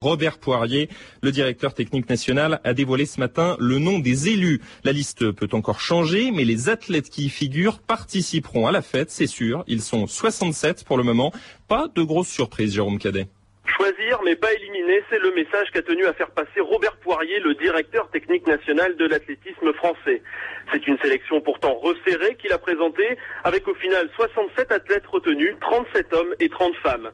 Robert 0.00 0.38
Poirier, 0.38 0.88
le 1.24 1.32
directeur 1.32 1.74
technique 1.74 2.08
national, 2.08 2.60
a 2.62 2.72
dévoilé 2.72 3.04
ce 3.04 3.18
matin 3.18 3.56
le 3.58 3.80
nom 3.80 3.98
des 3.98 4.28
élus. 4.28 4.60
La 4.84 4.92
liste 4.92 5.32
peut 5.32 5.48
encore 5.50 5.80
changer, 5.80 6.30
mais 6.30 6.44
les 6.44 6.68
athlètes 6.68 7.10
qui 7.10 7.24
y 7.24 7.28
figurent 7.28 7.80
participeront 7.80 8.68
à 8.68 8.70
la 8.70 8.80
fête, 8.80 9.10
c'est 9.10 9.26
sûr. 9.26 9.64
Ils 9.66 9.82
sont 9.82 10.06
67 10.06 10.84
pour 10.84 10.98
le 10.98 11.02
moment. 11.02 11.32
Pas 11.66 11.88
de 11.92 12.04
grosse 12.04 12.28
surprise, 12.28 12.74
Jérôme 12.74 13.00
Cadet. 13.00 13.26
Choisir 13.66 14.20
mais 14.24 14.36
pas 14.36 14.52
éliminer, 14.52 15.02
c'est 15.10 15.18
le 15.18 15.34
message 15.34 15.66
qu'a 15.72 15.82
tenu 15.82 16.06
à 16.06 16.12
faire 16.12 16.30
passer 16.30 16.60
Robert 16.60 16.96
Poirier, 16.98 17.40
le 17.40 17.56
directeur 17.56 18.08
technique 18.10 18.46
national 18.46 18.96
de 18.96 19.04
l'athlétisme 19.04 19.72
français. 19.72 20.22
C'est 20.72 20.86
une 20.86 20.98
sélection 20.98 21.40
pourtant 21.40 21.74
resserrée 21.74 22.36
qu'il 22.36 22.52
a 22.52 22.58
présentée, 22.58 23.18
avec 23.42 23.66
au 23.66 23.74
final 23.74 24.08
67 24.14 24.70
athlètes 24.70 25.06
retenus, 25.08 25.56
37 25.60 26.14
hommes 26.14 26.34
et 26.38 26.48
30 26.48 26.72
femmes. 26.84 27.10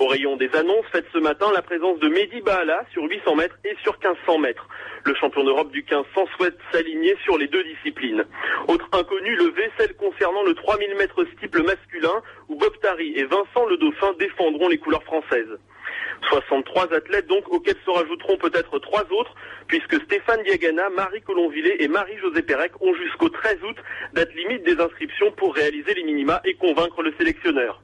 Au 0.00 0.06
rayon 0.06 0.36
des 0.36 0.54
annonces, 0.54 0.86
faites 0.92 1.06
ce 1.12 1.18
matin 1.18 1.46
la 1.52 1.60
présence 1.60 1.98
de 1.98 2.08
Mehdi 2.08 2.40
Bahala 2.40 2.84
sur 2.92 3.02
800 3.02 3.34
mètres 3.34 3.58
et 3.64 3.74
sur 3.82 3.94
1500 3.94 4.38
mètres. 4.38 4.68
Le 5.04 5.12
champion 5.16 5.42
d'Europe 5.42 5.72
du 5.72 5.80
1500 5.82 6.26
souhaite 6.36 6.56
s'aligner 6.70 7.16
sur 7.24 7.36
les 7.36 7.48
deux 7.48 7.64
disciplines. 7.64 8.24
Autre 8.68 8.88
inconnu, 8.92 9.34
le 9.34 9.50
vaisselle 9.50 9.96
concernant 9.96 10.44
le 10.44 10.54
3000 10.54 10.94
mètres 10.94 11.24
steeple 11.36 11.64
masculin, 11.64 12.22
où 12.48 12.54
Bob 12.54 12.78
Tari 12.80 13.12
et 13.16 13.24
Vincent 13.24 13.66
Le 13.68 13.76
Dauphin 13.76 14.12
défendront 14.20 14.68
les 14.68 14.78
couleurs 14.78 15.02
françaises. 15.02 15.58
63 16.30 16.94
athlètes 16.94 17.26
donc 17.26 17.48
auxquels 17.48 17.78
se 17.84 17.90
rajouteront 17.90 18.36
peut-être 18.36 18.78
trois 18.78 19.04
autres 19.10 19.34
puisque 19.66 20.00
Stéphane 20.04 20.42
Diagana, 20.44 20.90
Marie 20.90 21.22
Colomvillé 21.22 21.82
et 21.82 21.88
Marie-Josée 21.88 22.42
Pérec 22.42 22.72
ont 22.80 22.94
jusqu'au 22.94 23.30
13 23.30 23.58
août 23.64 23.76
date 24.12 24.32
limite 24.34 24.62
des 24.62 24.80
inscriptions 24.80 25.32
pour 25.32 25.54
réaliser 25.54 25.94
les 25.94 26.04
minima 26.04 26.40
et 26.44 26.54
convaincre 26.54 27.02
le 27.02 27.12
sélectionneur. 27.18 27.82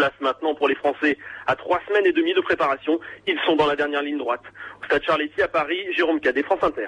Place 0.00 0.12
maintenant 0.20 0.54
pour 0.54 0.66
les 0.66 0.74
Français 0.76 1.18
à 1.46 1.54
trois 1.56 1.78
semaines 1.86 2.06
et 2.06 2.12
demie 2.12 2.32
de 2.32 2.40
préparation. 2.40 2.98
Ils 3.26 3.38
sont 3.44 3.54
dans 3.54 3.66
la 3.66 3.76
dernière 3.76 4.00
ligne 4.00 4.16
droite. 4.16 4.40
Au 4.80 4.84
Stade 4.86 5.02
Charletti 5.02 5.42
à 5.42 5.48
Paris, 5.48 5.76
Jérôme 5.94 6.20
Cadet, 6.20 6.42
France 6.42 6.62
Inter. 6.62 6.86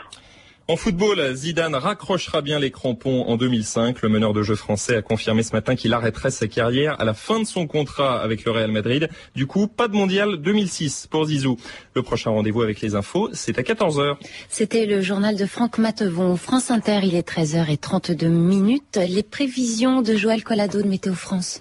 En 0.69 0.77
football, 0.77 1.35
Zidane 1.35 1.74
raccrochera 1.74 2.41
bien 2.41 2.60
les 2.60 2.71
crampons 2.71 3.24
en 3.27 3.37
2005. 3.37 4.01
Le 4.01 4.09
meneur 4.09 4.32
de 4.32 4.43
jeu 4.43 4.55
français 4.55 4.96
a 4.96 5.02
confirmé 5.02 5.43
ce 5.43 5.52
matin 5.52 5.74
qu'il 5.74 5.93
arrêterait 5.93 6.30
sa 6.30 6.46
carrière 6.46 7.01
à 7.01 7.04
la 7.04 7.15
fin 7.15 7.41
de 7.41 7.45
son 7.45 7.66
contrat 7.66 8.23
avec 8.23 8.45
le 8.45 8.52
Real 8.52 8.71
Madrid. 8.71 9.09
Du 9.35 9.46
coup, 9.46 9.66
pas 9.66 9.88
de 9.88 9.95
mondial 9.95 10.37
2006 10.37 11.09
pour 11.10 11.27
Zizou. 11.27 11.57
Le 11.95 12.02
prochain 12.02 12.30
rendez-vous 12.30 12.63
avec 12.63 12.80
les 12.80 12.95
infos, 12.95 13.29
c'est 13.32 13.59
à 13.59 13.63
14h. 13.63 14.16
C'était 14.49 14.87
le 14.87 15.01
journal 15.01 15.37
de 15.37 15.46
Franck 15.46 15.79
Matevon. 15.79 16.37
France 16.37 16.71
Inter, 16.71 17.01
il 17.02 17.16
est 17.16 17.29
13h32 17.29 18.29
minutes. 18.29 19.01
Les 19.09 19.24
prévisions 19.24 20.01
de 20.01 20.15
Joël 20.15 20.45
Collado 20.45 20.80
de 20.80 20.88
Météo 20.88 21.15
France. 21.15 21.60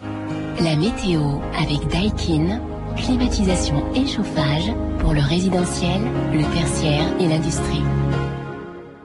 La 0.60 0.76
météo 0.76 1.22
avec 1.58 1.88
Daikin, 1.88 2.62
climatisation 2.96 3.92
et 3.96 4.06
chauffage 4.06 4.72
pour 5.00 5.14
le 5.14 5.22
résidentiel, 5.22 6.02
le 6.34 6.44
tertiaire 6.54 7.08
et 7.20 7.28
l'industrie. 7.28 7.82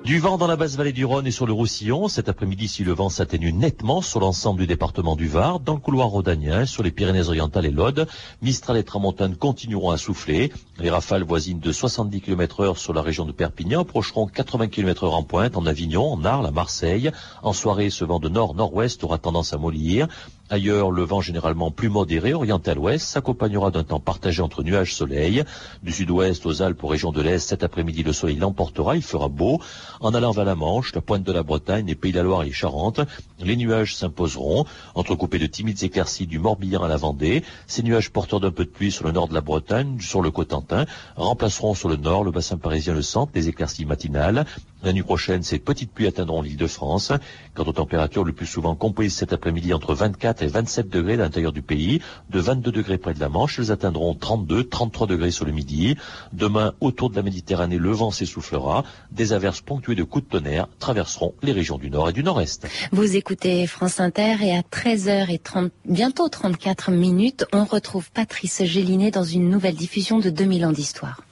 Du 0.07 0.21
vent 0.21 0.39
dans 0.39 0.47
la 0.47 0.55
basse 0.55 0.77
vallée 0.77 0.93
du 0.93 1.05
Rhône 1.05 1.27
et 1.27 1.33
sur 1.33 1.47
le 1.47 1.53
Roussillon. 1.53 2.07
Cet 2.07 2.29
après-midi, 2.29 2.69
si 2.69 2.85
le 2.85 2.93
vent 2.93 3.09
s'atténue 3.09 3.53
nettement 3.53 4.03
sur 4.03 4.21
l'ensemble 4.21 4.61
du 4.61 4.69
département 4.69 5.17
du 5.17 5.27
Var, 5.27 5.59
dans 5.59 5.75
le 5.75 5.81
couloir 5.81 6.07
rhodanien, 6.07 6.65
sur 6.65 6.85
les 6.85 6.93
Pyrénées-Orientales 6.93 7.67
et 7.67 7.73
l'Aude, 7.73 8.07
Mistral 8.41 8.77
et 8.77 8.85
Tramontane 8.85 9.35
continueront 9.35 9.91
à 9.91 9.99
souffler. 9.99 10.53
Les 10.79 10.91
rafales 10.91 11.23
voisines 11.23 11.59
de 11.59 11.73
70 11.73 12.21
km 12.21 12.61
heure 12.61 12.77
sur 12.77 12.93
la 12.93 13.01
région 13.01 13.25
de 13.25 13.33
Perpignan 13.33 13.81
approcheront 13.81 14.27
80 14.27 14.69
km 14.69 15.05
heure 15.05 15.15
en 15.15 15.23
pointe 15.23 15.57
en 15.57 15.65
Avignon, 15.65 16.13
en 16.13 16.23
Arles, 16.23 16.45
à 16.45 16.51
Marseille. 16.51 17.11
En 17.43 17.55
soirée, 17.55 17.89
ce 17.89 18.05
vent 18.05 18.21
de 18.21 18.29
nord-nord-ouest 18.29 19.03
aura 19.03 19.17
tendance 19.17 19.55
à 19.55 19.57
mollir. 19.57 20.07
Ailleurs, 20.49 20.93
le 20.93 21.03
vent 21.03 21.21
généralement 21.21 21.73
plus 21.73 21.89
modéré, 21.89 22.33
orienté 22.33 22.71
à 22.71 22.75
l'ouest, 22.75 23.05
s'accompagnera 23.05 23.73
d'un 23.73 23.83
temps 23.83 23.99
partagé 23.99 24.43
entre 24.43 24.63
nuages-soleil. 24.63 25.43
Du 25.83 25.93
sud-ouest 25.93 26.45
aux 26.47 26.63
Alpes 26.63 26.85
aux 26.85 26.89
régions 26.89 27.11
de 27.11 27.21
l'Est, 27.21 27.49
cet 27.49 27.65
après-midi, 27.65 28.05
le 28.05 28.13
soleil 28.13 28.37
l'emportera, 28.37 28.95
il 28.95 29.03
fera 29.03 29.29
beau. 29.29 29.61
En 30.01 30.15
allant 30.15 30.31
vers 30.31 30.45
la 30.45 30.55
Manche, 30.55 30.95
la 30.95 31.01
pointe 31.01 31.25
de 31.25 31.33
la 31.33 31.43
Bretagne, 31.43 31.87
les 31.87 31.97
Pays 31.97 32.13
de 32.13 32.19
la 32.19 32.23
Loire 32.23 32.45
et 32.45 32.53
Charente, 32.53 33.01
les 33.41 33.57
nuages 33.57 33.97
s'imposeront, 33.97 34.67
entrecoupés 34.95 35.41
de 35.41 35.47
timides 35.47 35.83
éclaircies 35.83 36.29
du 36.29 36.39
Morbihan 36.39 36.83
à 36.83 36.89
la 36.89 36.97
Vendée. 36.97 37.43
Ces 37.67 37.83
nuages 37.83 38.11
porteurs 38.13 38.39
d'un 38.39 38.53
peu 38.53 38.65
de 38.65 38.71
pluie 38.71 38.93
sur 38.93 39.05
le 39.05 39.13
nord 39.13 39.27
de 39.27 39.35
la 39.35 39.41
Bretagne, 39.41 39.99
sur 40.01 40.23
le 40.23 40.31
Cotentin, 40.31 40.66
remplaceront 41.17 41.75
sur 41.75 41.89
le 41.89 41.97
nord, 41.97 42.25
le 42.25 42.31
bassin 42.31 42.57
parisien, 42.57 42.95
le 42.95 43.03
centre, 43.03 43.33
les 43.35 43.49
éclaircies 43.49 43.85
matinales. 43.85 44.47
La 44.87 44.93
nuit 44.93 45.03
prochaine, 45.03 45.43
ces 45.43 45.59
petites 45.59 45.91
pluies 45.91 46.07
atteindront 46.07 46.43
l'île 46.43 46.57
de 46.57 46.69
France. 46.69 47.11
Quant 47.55 47.65
aux 47.65 47.73
températures, 47.73 48.23
le 48.23 48.33
plus 48.33 48.47
souvent 48.47 48.77
comprises 48.77 49.17
cet 49.17 49.33
après-midi 49.33 49.75
entre 49.75 49.95
24 49.95 50.43
et 50.43 50.47
27 50.47 50.89
degrés 50.89 51.15
à 51.15 51.17
l'intérieur 51.17 51.51
du 51.51 51.61
pays, 51.61 52.01
de 52.31 52.39
22 52.39 52.71
degrés 52.71 52.97
près 52.97 53.13
de 53.13 53.19
la 53.19 53.29
Manche, 53.29 53.59
elles 53.59 53.73
atteindront 53.73 54.15
32, 54.15 54.63
33 54.69 55.09
degrés 55.09 55.33
sur 55.33 55.45
le 55.45 55.51
midi. 55.51 55.97
Demain, 56.33 56.73
autour 56.79 57.11
de 57.11 57.17
la 57.17 57.23
Méditerranée, 57.23 57.79
le 57.79 57.91
vent 57.91 58.13
s'essoufflera. 58.13 58.85
Des 59.11 59.33
averses 59.33 59.61
ponctuées 59.61 59.97
de 59.97 60.05
coups 60.05 60.25
de 60.27 60.31
tonnerre 60.31 60.69
traverseront 60.79 61.35
les 61.43 61.51
régions 61.51 61.79
du 61.79 61.91
nord 61.91 62.11
et 62.11 62.13
du 62.13 62.23
nord-est. 62.23 62.69
Vous 62.93 63.17
écoutez 63.17 63.67
France 63.67 63.99
Inter 63.99 64.37
et 64.41 64.57
à 64.57 64.61
13h30, 64.61 65.71
bientôt 65.87 66.29
34 66.29 66.93
minutes, 66.93 67.45
on 67.53 67.65
retrouve 67.65 68.13
Patrice 68.13 68.63
Gélinet 68.63 69.11
dans 69.11 69.25
une 69.25 69.51
nouvelle 69.51 69.75
diffusion 69.75 70.21
de 70.21 70.31
2000 70.31 70.65
ans 70.65 70.71
d'histoire. 70.71 71.23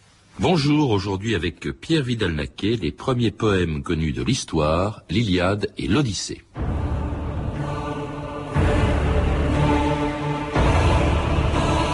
Bonjour, 0.41 0.91
aujourd'hui 0.91 1.37
avec 1.37 1.61
Pierre 1.81 2.03
Vidal-Naquet, 2.03 2.77
les 2.83 2.91
premiers 2.91 3.31
poèmes 3.31 3.85
connus 3.85 4.13
de 4.13 4.25
l'histoire, 4.25 5.03
l'Iliade 5.09 5.69
et 5.79 5.87
l'Odyssée. 5.87 6.43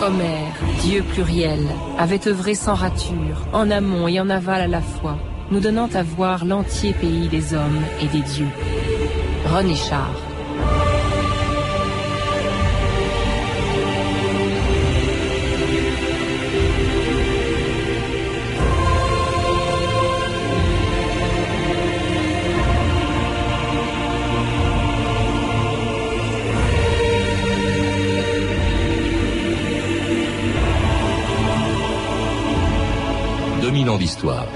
Homère, 0.02 0.54
Dieu 0.80 1.02
pluriel, 1.02 1.60
avait 1.98 2.26
œuvré 2.26 2.54
sans 2.54 2.74
rature, 2.74 3.46
en 3.52 3.70
amont 3.70 4.08
et 4.08 4.18
en 4.18 4.30
aval 4.30 4.62
à 4.62 4.68
la 4.68 4.80
fois, 4.80 5.18
nous 5.50 5.60
donnant 5.60 5.90
à 5.92 6.02
voir 6.02 6.46
l'entier 6.46 6.94
pays 6.94 7.28
des 7.28 7.52
hommes 7.52 7.82
et 8.00 8.06
des 8.06 8.22
dieux. 8.22 8.48
René 9.52 9.74
Char. 9.74 10.29
Ans 33.70 33.98
d'histoire. 33.98 34.46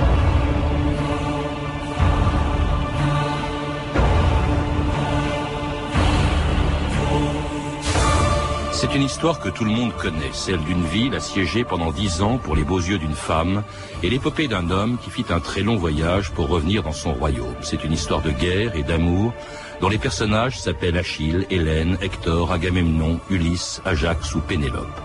C'est 8.73 8.93
une 8.93 9.03
histoire 9.03 9.39
que 9.39 9.49
tout 9.49 9.65
le 9.65 9.71
monde 9.71 9.95
connaît, 9.95 10.33
celle 10.33 10.59
d'une 10.65 10.85
ville 10.85 11.15
assiégée 11.15 11.63
pendant 11.63 11.93
dix 11.93 12.23
ans 12.23 12.39
pour 12.39 12.57
les 12.57 12.65
beaux 12.65 12.81
yeux 12.81 12.99
d'une 12.99 13.15
femme 13.15 13.63
et 14.03 14.11
l'épopée 14.11 14.49
d'un 14.49 14.69
homme 14.71 14.99
qui 14.99 15.11
fit 15.11 15.25
un 15.31 15.39
très 15.39 15.63
long 15.63 15.77
voyage 15.77 16.33
pour 16.33 16.49
revenir 16.49 16.83
dans 16.83 16.93
son 16.93 17.13
royaume. 17.13 17.55
C'est 17.63 17.85
une 17.85 17.93
histoire 17.93 18.21
de 18.21 18.31
guerre 18.31 18.75
et 18.75 18.83
d'amour 18.83 19.33
dont 19.81 19.89
les 19.89 19.99
personnages 19.99 20.59
s'appellent 20.59 20.99
Achille, 20.99 21.47
Hélène, 21.51 21.99
Hector, 22.03 22.51
Agamemnon, 22.51 23.21
Ulysse, 23.31 23.81
Ajax 23.85 24.35
ou 24.35 24.41
Pénélope 24.41 25.01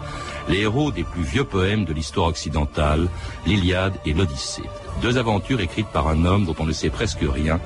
les 0.49 0.61
héros 0.61 0.91
des 0.91 1.03
plus 1.03 1.21
vieux 1.21 1.43
poèmes 1.43 1.85
de 1.85 1.93
l'histoire 1.93 2.27
occidentale, 2.27 3.07
l'Iliade 3.45 3.93
et 4.05 4.13
l'Odyssée. 4.13 4.63
Deux 5.01 5.17
aventures 5.17 5.61
écrites 5.61 5.87
par 5.87 6.07
un 6.07 6.25
homme 6.25 6.45
dont 6.45 6.55
on 6.59 6.65
ne 6.65 6.73
sait 6.73 6.89
presque 6.89 7.21
rien, 7.21 7.59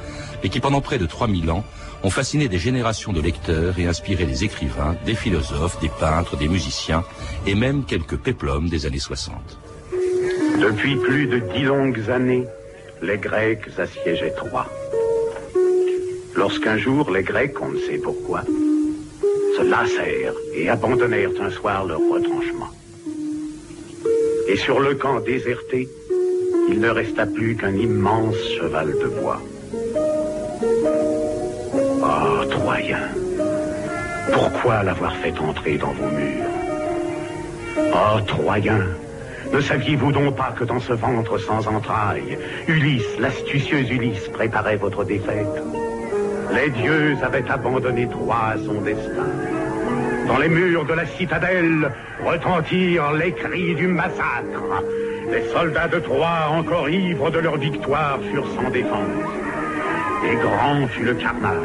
et 0.44 0.50
qui 0.50 0.60
pendant 0.60 0.82
près 0.82 0.98
de 0.98 1.06
3000 1.06 1.50
ans 1.50 1.64
ont 2.04 2.10
fasciné 2.10 2.50
des 2.50 2.60
générations 2.60 3.14
de 3.14 3.22
lecteurs 3.22 3.80
et 3.80 3.88
inspiré 3.88 4.26
des 4.26 4.44
écrivains, 4.44 4.96
des 5.06 5.16
philosophes, 5.16 5.80
des 5.80 5.90
peintres, 5.90 6.36
des 6.36 6.50
musiciens, 6.50 7.04
et 7.48 7.56
même 7.56 7.86
quelques 7.86 8.18
péplums 8.18 8.68
des 8.68 8.86
années 8.86 9.00
60. 9.00 9.36
Depuis 10.62 10.98
plus 10.98 11.28
de 11.28 11.40
dix 11.40 11.64
longues 11.64 12.10
années, 12.10 12.46
les 13.02 13.18
Grecs 13.18 13.68
assiégeaient 13.78 14.34
Troie. 14.36 14.68
Lorsqu'un 16.36 16.78
jour 16.78 17.10
les 17.12 17.24
Grecs, 17.24 17.56
on 17.62 17.70
ne 17.70 17.80
sait 17.80 17.98
pourquoi, 17.98 18.44
se 19.58 19.64
lassèrent 19.64 20.34
et 20.56 20.70
abandonnèrent 20.70 21.42
un 21.42 21.50
soir 21.50 21.86
leur 21.86 22.00
retranchement. 22.00 22.70
Et 24.48 24.58
sur 24.58 24.80
le 24.80 24.96
camp 24.96 25.20
déserté, 25.20 25.88
il 26.70 26.80
ne 26.80 26.90
resta 26.90 27.26
plus 27.26 27.56
qu'un 27.56 27.76
immense 27.76 28.38
cheval 28.58 28.94
de 28.94 29.08
bois. 29.08 29.42
Oh, 32.02 32.46
Troyens, 32.50 33.10
pourquoi 34.32 34.84
l'avoir 34.84 35.16
fait 35.18 35.38
entrer 35.40 35.78
dans 35.78 35.92
vos 35.92 36.10
murs? 36.10 36.50
Oh, 37.78 38.22
Troyens, 38.28 38.88
ne 39.52 39.62
saviez-vous 39.62 40.12
donc 40.12 40.36
pas 40.36 40.54
que 40.58 40.64
dans 40.64 40.80
ce 40.80 40.94
ventre 40.94 41.38
sans 41.38 41.68
entrailles, 41.68 42.38
Ulysse, 42.68 43.18
l'astucieuse 43.20 43.90
Ulysse, 43.90 44.28
préparait 44.30 44.78
votre 44.78 45.04
défaite? 45.04 45.62
Les 46.54 46.70
dieux 46.70 47.18
avaient 47.24 47.50
abandonné 47.50 48.08
Troie 48.08 48.54
à 48.54 48.58
son 48.58 48.82
destin. 48.82 49.28
Dans 50.28 50.38
les 50.38 50.50
murs 50.50 50.86
de 50.86 50.94
la 50.94 51.06
citadelle 51.06 51.92
retentirent 52.24 53.12
les 53.14 53.32
cris 53.34 53.76
du 53.76 53.88
massacre. 53.88 54.84
Les 55.32 55.44
soldats 55.52 55.88
de 55.88 56.00
Troie, 56.00 56.48
encore 56.50 56.90
ivres 56.90 57.32
de 57.32 57.40
leur 57.40 57.58
victoire, 57.58 58.20
furent 58.32 58.48
sans 58.56 58.70
défense. 58.70 59.10
Et 60.30 60.36
grand 60.36 60.88
fut 60.88 61.04
le 61.04 61.16
carnage. 61.16 61.58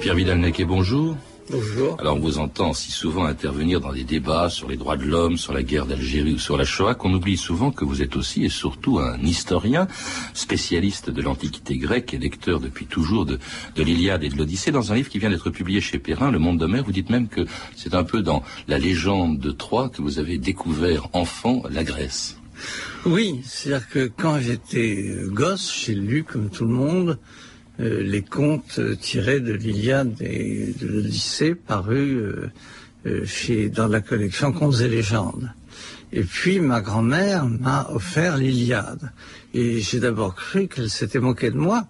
Pierre 0.00 0.14
Vidal-Naquet, 0.14 0.64
bonjour. 0.64 1.16
Bonjour. 1.50 1.96
Alors 2.00 2.16
on 2.16 2.20
vous 2.20 2.38
entend 2.38 2.72
si 2.72 2.90
souvent 2.90 3.26
intervenir 3.26 3.80
dans 3.80 3.92
des 3.92 4.04
débats 4.04 4.48
sur 4.48 4.68
les 4.68 4.78
droits 4.78 4.96
de 4.96 5.04
l'homme, 5.04 5.36
sur 5.36 5.52
la 5.52 5.62
guerre 5.62 5.84
d'Algérie 5.84 6.32
ou 6.32 6.38
sur 6.38 6.56
la 6.56 6.64
Shoah 6.64 6.94
qu'on 6.94 7.12
oublie 7.12 7.36
souvent 7.36 7.70
que 7.70 7.84
vous 7.84 8.00
êtes 8.00 8.16
aussi 8.16 8.44
et 8.44 8.48
surtout 8.48 8.98
un 8.98 9.18
historien, 9.20 9.86
spécialiste 10.32 11.10
de 11.10 11.20
l'Antiquité 11.20 11.76
grecque 11.76 12.14
et 12.14 12.18
lecteur 12.18 12.60
depuis 12.60 12.86
toujours 12.86 13.26
de, 13.26 13.38
de 13.76 13.82
l'Iliade 13.82 14.24
et 14.24 14.30
de 14.30 14.36
l'Odyssée. 14.36 14.70
Dans 14.70 14.90
un 14.92 14.94
livre 14.94 15.10
qui 15.10 15.18
vient 15.18 15.30
d'être 15.30 15.50
publié 15.50 15.82
chez 15.82 15.98
Perrin, 15.98 16.30
Le 16.30 16.38
Monde 16.38 16.58
d'Homère, 16.58 16.84
vous 16.84 16.92
dites 16.92 17.10
même 17.10 17.28
que 17.28 17.44
c'est 17.76 17.94
un 17.94 18.04
peu 18.04 18.22
dans 18.22 18.42
la 18.66 18.78
légende 18.78 19.38
de 19.38 19.50
Troie 19.50 19.90
que 19.90 20.00
vous 20.00 20.18
avez 20.18 20.38
découvert 20.38 21.08
enfant 21.12 21.62
la 21.70 21.84
Grèce. 21.84 22.38
Oui, 23.04 23.40
c'est-à-dire 23.44 23.88
que 23.88 24.10
quand 24.16 24.38
j'étais 24.40 25.14
gosse, 25.26 25.84
j'ai 25.84 25.94
lu 25.94 26.24
comme 26.24 26.48
tout 26.48 26.64
le 26.64 26.72
monde 26.72 27.18
les 27.78 28.22
contes 28.22 28.80
tirés 29.00 29.40
de 29.40 29.52
l'Iliade 29.52 30.14
et 30.20 30.74
de 30.80 30.86
l'Odyssée 30.86 31.54
parus 31.54 32.16
euh, 32.16 32.50
euh, 33.06 33.24
chez, 33.26 33.68
dans 33.68 33.88
la 33.88 34.00
collection 34.00 34.52
Contes 34.52 34.80
et 34.80 34.88
légendes. 34.88 35.50
Et 36.12 36.22
puis 36.22 36.60
ma 36.60 36.80
grand-mère 36.80 37.46
m'a 37.46 37.88
offert 37.90 38.36
l'Iliade. 38.36 39.10
Et 39.52 39.80
j'ai 39.80 39.98
d'abord 39.98 40.34
cru 40.34 40.68
qu'elle 40.68 40.90
s'était 40.90 41.18
moquée 41.18 41.50
de 41.50 41.56
moi, 41.56 41.88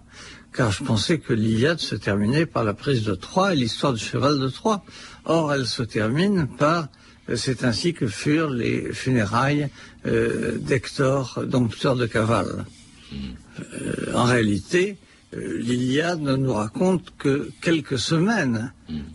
car 0.53 0.71
je 0.71 0.83
pensais 0.83 1.19
que 1.19 1.33
l'Iliade 1.33 1.79
se 1.79 1.95
terminait 1.95 2.45
par 2.45 2.63
la 2.63 2.73
prise 2.73 3.03
de 3.03 3.13
Troie 3.13 3.53
et 3.53 3.55
l'histoire 3.55 3.93
du 3.93 4.03
cheval 4.03 4.39
de 4.39 4.47
Troie. 4.47 4.83
Or, 5.25 5.53
elle 5.53 5.67
se 5.67 5.83
termine 5.83 6.47
par 6.57 6.87
c'est 7.33 7.63
ainsi 7.63 7.93
que 7.93 8.07
furent 8.07 8.51
les 8.51 8.93
funérailles 8.93 9.69
euh, 10.05 10.57
d'Hector, 10.59 11.43
dompteur 11.47 11.95
de 11.95 12.05
cavale. 12.05 12.65
Euh, 13.13 14.13
en 14.13 14.25
réalité, 14.25 14.97
euh, 14.99 15.04
l'Iliade 15.35 16.21
ne 16.21 16.35
nous 16.35 16.53
raconte 16.53 17.13
que 17.17 17.49
quelques 17.61 17.99
semaines 17.99 18.73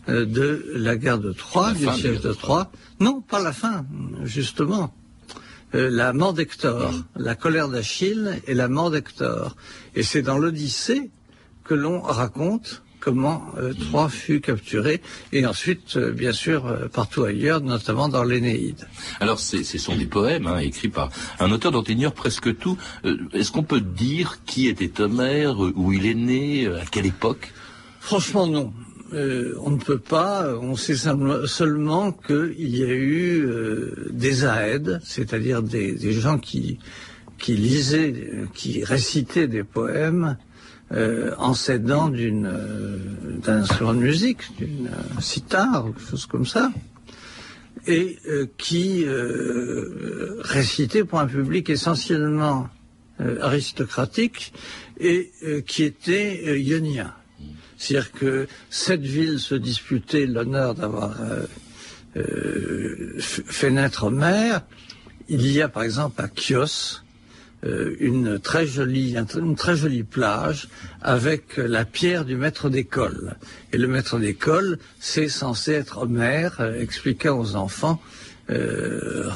euh, 0.09 0.25
de 0.25 0.71
la 0.75 0.95
guerre 0.95 1.19
de 1.19 1.31
Troie, 1.31 1.73
La 1.73 1.93
du 1.93 2.01
siège 2.01 2.21
de 2.21 2.29
de 2.29 2.33
Troie. 2.33 2.71
Non, 2.99 3.21
pas 3.21 3.41
la 3.41 3.53
fin, 3.53 3.85
justement. 4.23 4.93
Euh, 5.73 5.89
la 5.89 6.13
mort 6.13 6.33
d'Hector, 6.33 6.93
la 7.15 7.35
colère 7.35 7.69
d'Achille 7.69 8.41
et 8.47 8.53
la 8.53 8.67
mort 8.67 8.91
d'Hector. 8.91 9.55
Et 9.95 10.03
c'est 10.03 10.21
dans 10.21 10.37
l'Odyssée 10.37 11.09
que 11.63 11.73
l'on 11.73 12.01
raconte 12.01 12.83
comment 13.01 13.43
euh, 13.57 13.73
Troie 13.73 14.07
fut 14.07 14.39
capturée, 14.39 15.01
et 15.33 15.45
ensuite, 15.45 15.97
euh, 15.97 16.11
bien 16.13 16.31
sûr, 16.31 16.67
euh, 16.67 16.87
partout 16.87 17.23
ailleurs, 17.23 17.59
notamment 17.59 18.07
dans 18.07 18.23
l'Énéide. 18.23 18.87
Alors, 19.19 19.39
ce 19.39 19.61
sont 19.63 19.95
des 19.97 20.05
poèmes 20.05 20.47
hein, 20.47 20.59
écrits 20.59 20.87
par 20.87 21.09
un 21.39 21.51
auteur 21.51 21.71
dont 21.73 21.83
on 21.85 21.91
ignore 21.91 22.13
presque 22.13 22.57
tout. 22.57 22.77
Euh, 23.03 23.17
Est-ce 23.33 23.51
qu'on 23.51 23.63
peut 23.63 23.81
dire 23.81 24.37
qui 24.45 24.67
était 24.69 25.01
Homère, 25.01 25.59
où 25.59 25.91
il 25.91 26.05
est 26.05 26.13
né, 26.13 26.67
à 26.67 26.85
quelle 26.89 27.07
époque? 27.07 27.51
Franchement, 27.99 28.47
non. 28.47 28.71
On 29.13 29.71
ne 29.71 29.77
peut 29.77 29.97
pas. 29.99 30.55
On 30.61 30.77
sait 30.77 30.95
seul- 30.95 31.45
seulement 31.45 32.13
qu'il 32.13 32.77
y 32.77 32.81
a 32.81 32.93
eu 32.93 33.45
des 34.09 34.45
aèdes, 34.45 35.01
c'est-à-dire 35.03 35.61
des, 35.61 35.91
des 35.91 36.13
gens 36.13 36.37
qui, 36.39 36.79
qui 37.37 37.57
lisaient, 37.57 38.15
qui 38.53 38.85
récitaient 38.85 39.49
des 39.49 39.65
poèmes 39.65 40.37
euh, 40.93 41.31
en 41.37 41.53
s'aidant 41.53 42.09
d'une, 42.09 42.47
euh, 42.47 42.97
d'un 43.41 43.59
instrument 43.59 43.93
de 43.93 43.99
musique, 43.99 44.41
d'une 44.57 44.87
euh, 44.87 45.21
sitar 45.21 45.85
ou 45.85 45.93
quelque 45.93 46.09
chose 46.09 46.25
comme 46.25 46.45
ça, 46.45 46.69
et 47.87 48.19
qui 48.59 49.05
récitaient 50.41 51.03
pour 51.03 51.19
un 51.19 51.25
public 51.25 51.67
essentiellement 51.71 52.69
aristocratique 53.41 54.53
et 54.99 55.31
qui 55.65 55.83
était 55.83 56.61
ionien. 56.61 57.11
C'est-à-dire 57.77 58.11
que 58.11 58.47
cette 58.69 59.01
ville 59.01 59.39
se 59.39 59.55
disputait 59.55 60.27
l'honneur 60.27 60.75
d'avoir 60.75 61.17
fait 63.17 63.71
naître 63.71 64.03
Homère. 64.03 64.61
Il 65.27 65.47
y 65.51 65.59
a 65.59 65.67
par 65.67 65.81
exemple 65.81 66.21
à 66.21 66.27
Chios 66.35 67.01
une 67.63 68.39
très 68.39 68.65
jolie 68.65 69.15
une 69.35 69.55
très 69.55 69.75
jolie 69.75 70.03
plage 70.03 70.67
avec 71.01 71.57
la 71.57 71.85
pierre 71.85 72.25
du 72.25 72.35
maître 72.35 72.69
d'école. 72.69 73.35
Et 73.71 73.77
le 73.77 73.87
maître 73.87 74.17
d'école, 74.19 74.79
c'est 74.99 75.29
censé 75.29 75.73
être 75.73 75.99
Homère, 75.99 76.57
euh, 76.59 76.79
expliquant 76.79 77.39
aux 77.39 77.55
enfants, 77.55 78.01
euh, 78.51 79.29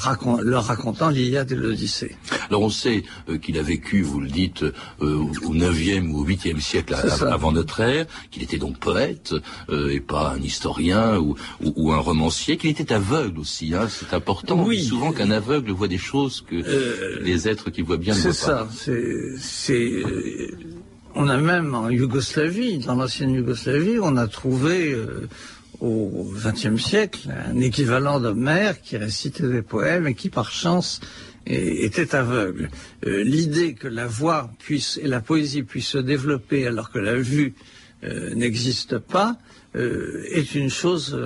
leur 0.44 0.66
racontant 0.66 1.10
l'Iliade 1.10 1.52
et 1.52 1.56
l'Odyssée. 1.56 2.16
Alors 2.50 2.62
on 2.64 2.70
sait 2.70 3.04
euh, 3.30 3.38
qu'il 3.38 3.58
a 3.58 3.62
vécu, 3.62 4.02
vous 4.02 4.20
le 4.20 4.28
dites, 4.30 4.64
euh, 4.64 4.72
au 5.02 5.54
9e 5.54 6.10
ou 6.12 6.20
au 6.20 6.26
8e 6.26 6.60
siècle 6.60 6.96
C'est 7.02 7.10
ça. 7.10 7.34
avant 7.34 7.52
notre 7.52 7.80
ère, 7.80 8.06
qu'il 8.32 8.44
était 8.44 8.58
donc 8.58 8.78
poète 8.80 9.34
et 9.72 10.00
pas 10.00 10.34
un 10.38 10.42
historien 10.42 11.18
ou, 11.18 11.36
ou- 11.64 11.74
ou 11.76 11.92
un 11.94 11.98
romancier, 11.98 12.58
qu'il 12.58 12.70
était 12.70 12.94
aveugle 12.94 13.40
aussi. 13.40 13.74
Hein, 13.74 13.88
c'est 13.90 14.14
important. 14.14 14.64
Oui. 14.66 14.84
souvent 14.84 15.12
qu'un 15.12 15.32
aveugle 15.32 15.72
voit 15.72 15.88
des 15.88 15.98
choses 15.98 16.44
que 16.48 16.56
les 17.22 17.48
êtres 17.48 17.70
qui 17.70 17.82
voient 17.82 17.98
bien 17.98 18.14
ne 18.16 18.20
C'est 18.20 18.30
voient 18.46 18.54
pas. 18.56 18.68
ça. 18.68 18.70
C'est, 18.76 19.36
c'est, 19.40 19.92
euh, 19.92 20.52
on 21.16 21.28
a 21.30 21.38
même 21.38 21.74
en 21.76 21.90
Yougoslavie, 21.90 22.80
dans 22.80 22.96
l'ancienne 22.96 23.34
Yougoslavie, 23.34 23.98
on 24.02 24.18
a 24.18 24.28
trouvé 24.28 24.96
au 25.86 26.32
XXe 26.34 26.82
siècle 26.82 27.30
un 27.30 27.60
équivalent 27.60 28.20
d'Homère 28.20 28.82
qui 28.82 28.98
récitait 28.98 29.48
des 29.48 29.62
poèmes 29.62 30.08
et 30.08 30.16
qui, 30.16 30.30
par 30.30 30.52
chance, 30.52 31.00
était 31.46 32.16
aveugle. 32.16 32.70
Euh, 33.06 33.24
l'idée 33.24 33.76
que 33.76 33.88
la 33.88 34.08
voix 34.08 34.50
puisse 34.60 35.00
et 35.02 35.08
la 35.08 35.22
poésie 35.22 35.64
puissent 35.64 35.90
se 35.90 35.98
développer 36.00 36.66
alors 36.66 36.90
que 36.92 36.98
la 37.00 37.16
vue 37.16 37.54
euh, 38.04 38.34
n'existe 38.34 38.98
pas 38.98 39.38
euh, 39.76 40.24
est 40.32 40.56
une 40.56 40.70
chose 40.70 41.18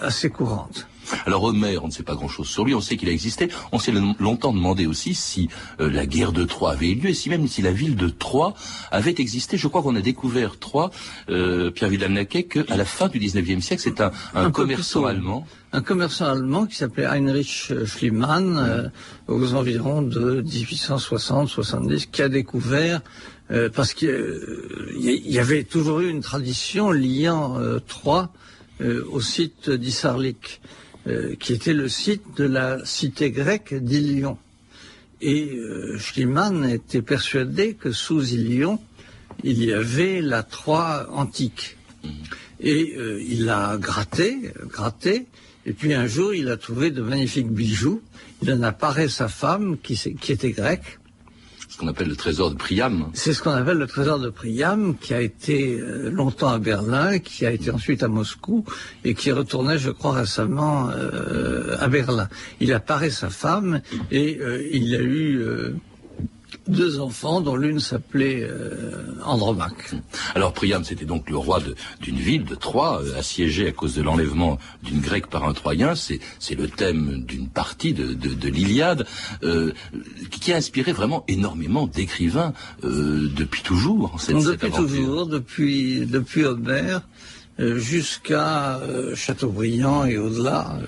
assez 0.00 0.30
courante. 0.30 0.86
Alors 1.26 1.44
Homère, 1.44 1.84
on 1.84 1.88
ne 1.88 1.92
sait 1.92 2.02
pas 2.02 2.14
grand-chose 2.14 2.48
sur 2.48 2.64
lui, 2.64 2.74
on 2.74 2.80
sait 2.80 2.96
qu'il 2.96 3.08
a 3.08 3.12
existé, 3.12 3.48
on 3.72 3.78
s'est 3.78 3.92
longtemps 4.18 4.52
demandé 4.52 4.86
aussi 4.86 5.14
si 5.14 5.48
euh, 5.80 5.90
la 5.90 6.06
guerre 6.06 6.32
de 6.32 6.44
Troie 6.44 6.72
avait 6.72 6.90
eu 6.90 6.94
lieu, 6.94 7.10
et 7.10 7.14
si 7.14 7.28
même 7.28 7.46
si 7.48 7.62
la 7.62 7.72
ville 7.72 7.96
de 7.96 8.08
Troie 8.08 8.54
avait 8.90 9.14
existé. 9.18 9.56
Je 9.56 9.68
crois 9.68 9.82
qu'on 9.82 9.96
a 9.96 10.00
découvert 10.00 10.58
Troie, 10.58 10.90
euh, 11.28 11.70
Pierre 11.70 11.90
Vidal-Naquet, 11.90 12.44
qu'à 12.44 12.76
la 12.76 12.84
fin 12.84 13.08
du 13.08 13.18
19e 13.18 13.60
siècle, 13.60 13.82
c'est 13.84 14.00
un, 14.00 14.10
un 14.34 14.44
Un 14.44 14.44
peu 14.46 14.62
commerçant 14.62 15.04
allemand. 15.04 15.46
un 15.72 15.82
commerçant 15.82 16.26
allemand 16.26 16.66
qui 16.66 16.76
s'appelait 16.76 17.06
Heinrich 17.06 17.72
Schliemann, 17.84 18.56
euh, 18.58 18.88
aux 19.28 19.54
environs 19.54 20.02
de 20.02 20.42
1860-70, 20.42 22.08
qui 22.10 22.22
a 22.22 22.28
découvert, 22.28 23.00
euh, 23.50 23.68
parce 23.72 23.94
qu'il 23.94 24.08
euh, 24.08 24.92
y, 24.96 25.38
avait 25.38 25.62
toujours 25.62 26.00
eu 26.00 26.10
une 26.10 26.20
tradition 26.20 26.90
liant 26.90 27.60
euh, 27.60 27.78
Troyes 27.78 28.30
euh, 28.80 29.06
au 29.10 29.20
site 29.20 29.70
d'Issarlik, 29.70 30.60
qui 31.38 31.52
était 31.52 31.72
le 31.72 31.88
site 31.88 32.36
de 32.36 32.44
la 32.44 32.84
cité 32.84 33.30
grecque 33.30 33.74
d'Ilion. 33.74 34.38
Et 35.20 35.56
euh, 35.56 35.98
Schliemann 35.98 36.68
était 36.68 37.02
persuadé 37.02 37.74
que 37.74 37.90
sous 37.90 38.34
Ilion, 38.34 38.78
il 39.44 39.64
y 39.64 39.72
avait 39.72 40.20
la 40.20 40.42
Troie 40.42 41.08
antique. 41.10 41.76
Et 42.60 42.94
euh, 42.96 43.22
il 43.26 43.48
a 43.48 43.76
gratté, 43.78 44.52
euh, 44.56 44.66
gratté, 44.66 45.26
et 45.64 45.72
puis 45.72 45.94
un 45.94 46.06
jour 46.06 46.34
il 46.34 46.48
a 46.48 46.56
trouvé 46.56 46.90
de 46.90 47.02
magnifiques 47.02 47.50
bijoux. 47.50 48.02
Il 48.42 48.52
en 48.52 48.62
a 48.62 48.72
paré 48.72 49.08
sa 49.08 49.28
femme, 49.28 49.78
qui 49.78 49.98
était 50.28 50.50
grecque. 50.50 50.98
Ce 51.76 51.82
qu'on 51.82 51.88
appelle 51.88 52.08
le 52.08 52.16
trésor 52.16 52.50
de 52.50 52.56
Priam. 52.56 53.10
C'est 53.12 53.34
ce 53.34 53.42
qu'on 53.42 53.50
appelle 53.50 53.76
le 53.76 53.86
trésor 53.86 54.18
de 54.18 54.30
Priam, 54.30 54.96
qui 54.96 55.12
a 55.12 55.20
été 55.20 55.78
euh, 55.78 56.08
longtemps 56.08 56.48
à 56.48 56.58
Berlin, 56.58 57.18
qui 57.18 57.44
a 57.44 57.50
été 57.50 57.70
ensuite 57.70 58.02
à 58.02 58.08
Moscou, 58.08 58.64
et 59.04 59.12
qui 59.12 59.30
retournait, 59.30 59.76
je 59.76 59.90
crois, 59.90 60.12
récemment 60.12 60.88
euh, 60.88 61.76
à 61.78 61.88
Berlin. 61.88 62.30
Il 62.60 62.72
a 62.72 62.80
paré 62.80 63.10
sa 63.10 63.28
femme, 63.28 63.82
et 64.10 64.38
euh, 64.40 64.66
il 64.72 64.94
a 64.94 65.00
eu 65.00 65.36
euh, 65.36 65.76
deux 66.68 67.00
enfants, 67.00 67.40
dont 67.40 67.56
l'une 67.56 67.80
s'appelait 67.80 68.42
euh, 68.42 69.14
Andromaque. 69.24 69.94
Alors 70.34 70.52
Priam, 70.52 70.84
c'était 70.84 71.04
donc 71.04 71.30
le 71.30 71.36
roi 71.36 71.60
d'une 72.00 72.16
ville, 72.16 72.44
de 72.44 72.54
Troie, 72.54 73.02
euh, 73.02 73.18
assiégée 73.18 73.68
à 73.68 73.72
cause 73.72 73.94
de 73.94 74.02
l'enlèvement 74.02 74.58
d'une 74.82 75.00
grecque 75.00 75.28
par 75.28 75.44
un 75.44 75.52
Troyen. 75.52 75.94
C'est 75.94 76.20
c'est 76.38 76.54
le 76.54 76.68
thème 76.68 77.24
d'une 77.24 77.48
partie 77.48 77.94
de, 77.94 78.14
de, 78.14 78.34
de 78.34 78.48
l'Iliade, 78.48 79.06
euh, 79.42 79.72
qui 80.30 80.52
a 80.52 80.56
inspiré 80.56 80.92
vraiment 80.92 81.24
énormément 81.28 81.86
d'écrivains 81.86 82.52
euh, 82.84 83.28
depuis 83.34 83.62
toujours. 83.62 84.20
Cette, 84.20 84.36
depuis 84.36 84.70
toujours, 84.70 85.26
depuis, 85.26 86.06
depuis 86.06 86.44
Homère 86.44 87.02
euh, 87.60 87.78
jusqu'à 87.78 88.78
euh, 88.78 89.14
Chateaubriand 89.14 90.04
et 90.04 90.18
au-delà. 90.18 90.78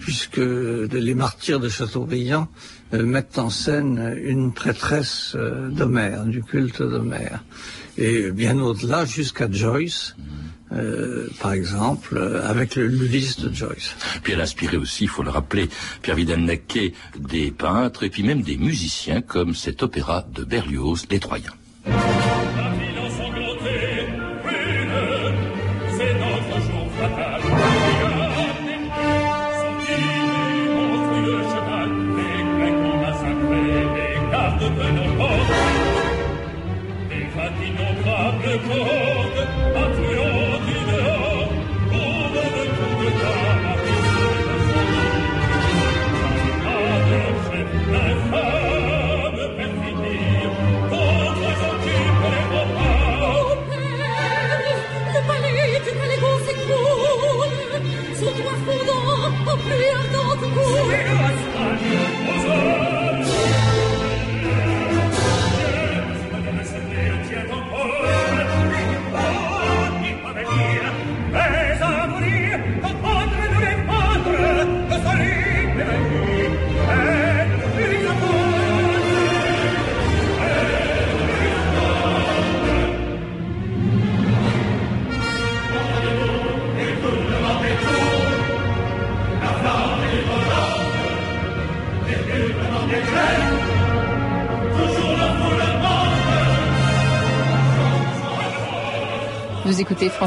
Puisque 0.00 0.38
les 0.38 1.14
martyrs 1.14 1.60
de 1.60 1.68
Chateaubriand 1.68 2.48
euh, 2.94 3.04
mettent 3.04 3.38
en 3.38 3.50
scène 3.50 4.16
une 4.22 4.52
prêtresse 4.52 5.32
euh, 5.34 5.68
d'Homère, 5.68 6.24
du 6.24 6.42
culte 6.42 6.82
d'Homère. 6.82 7.44
Et 7.96 8.30
bien 8.30 8.58
au-delà, 8.58 9.04
jusqu'à 9.04 9.50
Joyce, 9.50 10.16
euh, 10.72 11.28
par 11.40 11.52
exemple, 11.52 12.18
avec 12.44 12.76
l'Ulysse 12.76 13.40
de 13.40 13.52
Joyce. 13.52 13.94
Puis 14.22 14.32
elle 14.32 14.40
a 14.40 14.44
inspiré 14.44 14.76
aussi, 14.76 15.04
il 15.04 15.10
faut 15.10 15.22
le 15.22 15.30
rappeler, 15.30 15.68
Pierre 16.02 16.16
Vidal 16.16 16.40
Naquet, 16.40 16.92
des 17.18 17.50
peintres 17.50 18.04
et 18.04 18.10
puis 18.10 18.22
même 18.22 18.42
des 18.42 18.56
musiciens 18.56 19.20
comme 19.20 19.54
cet 19.54 19.82
opéra 19.82 20.24
de 20.32 20.44
Berlioz, 20.44 21.06
Les 21.10 21.18
Troyens. 21.18 21.57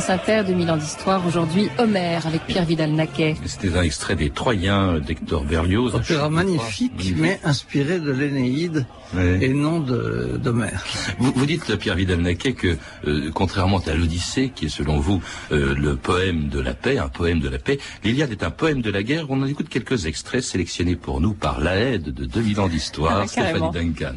France 0.02 0.10
Inter, 0.10 0.44
2000 0.48 0.72
ans 0.72 0.78
d'histoire. 0.78 1.28
Aujourd'hui, 1.28 1.70
Homère 1.78 2.26
avec 2.26 2.48
Pierre 2.48 2.66
Vidal-Naquet. 2.66 3.36
C'était 3.46 3.78
un 3.78 3.84
extrait 3.84 4.16
des 4.16 4.32
Troyens 4.32 5.00
d'Hector 5.00 5.44
Berlioz. 5.44 5.94
Opéra 5.94 6.28
magnifique, 6.28 7.14
mais 7.18 7.40
inspiré 7.44 8.00
de 8.00 8.12
l'Énéide 8.12 8.88
et 9.16 9.50
non 9.50 9.80
d'Homère. 9.80 10.84
Vous, 11.20 11.32
vous, 11.36 11.46
dites, 11.46 11.76
Pierre 11.76 11.94
Vidal-Naquet, 11.94 12.54
que 12.54 12.78
euh, 13.06 13.30
contrairement 13.32 13.78
à 13.78 13.94
l'Odyssée, 13.94 14.52
qui 14.56 14.66
est 14.66 14.70
selon 14.70 14.98
vous 14.98 15.22
euh, 15.52 15.76
le 15.76 15.96
poème 15.98 16.50
de 16.50 16.60
la 16.60 16.74
paix, 16.74 16.98
un 16.98 17.10
poème 17.10 17.40
de 17.40 17.50
la 17.50 17.60
paix, 17.60 17.78
l'Iliade 18.04 18.32
est 18.32 18.44
un 18.44 18.50
poème 18.50 18.82
de 18.82 18.90
la 18.90 19.04
guerre. 19.04 19.28
On 19.30 19.40
en 19.44 19.46
écoute 19.46 19.70
quelques 19.70 20.08
extraits 20.08 20.42
sélectionnés 20.42 20.96
pour 20.96 21.22
nous 21.22 21.36
par 21.36 21.62
l'AED 21.62 22.06
de 22.06 22.26
2000 22.26 22.60
ans 22.60 22.70
d'histoire, 22.70 23.20
ah, 23.22 23.28
Stéphanie 23.28 23.70
Duncan. 23.72 24.16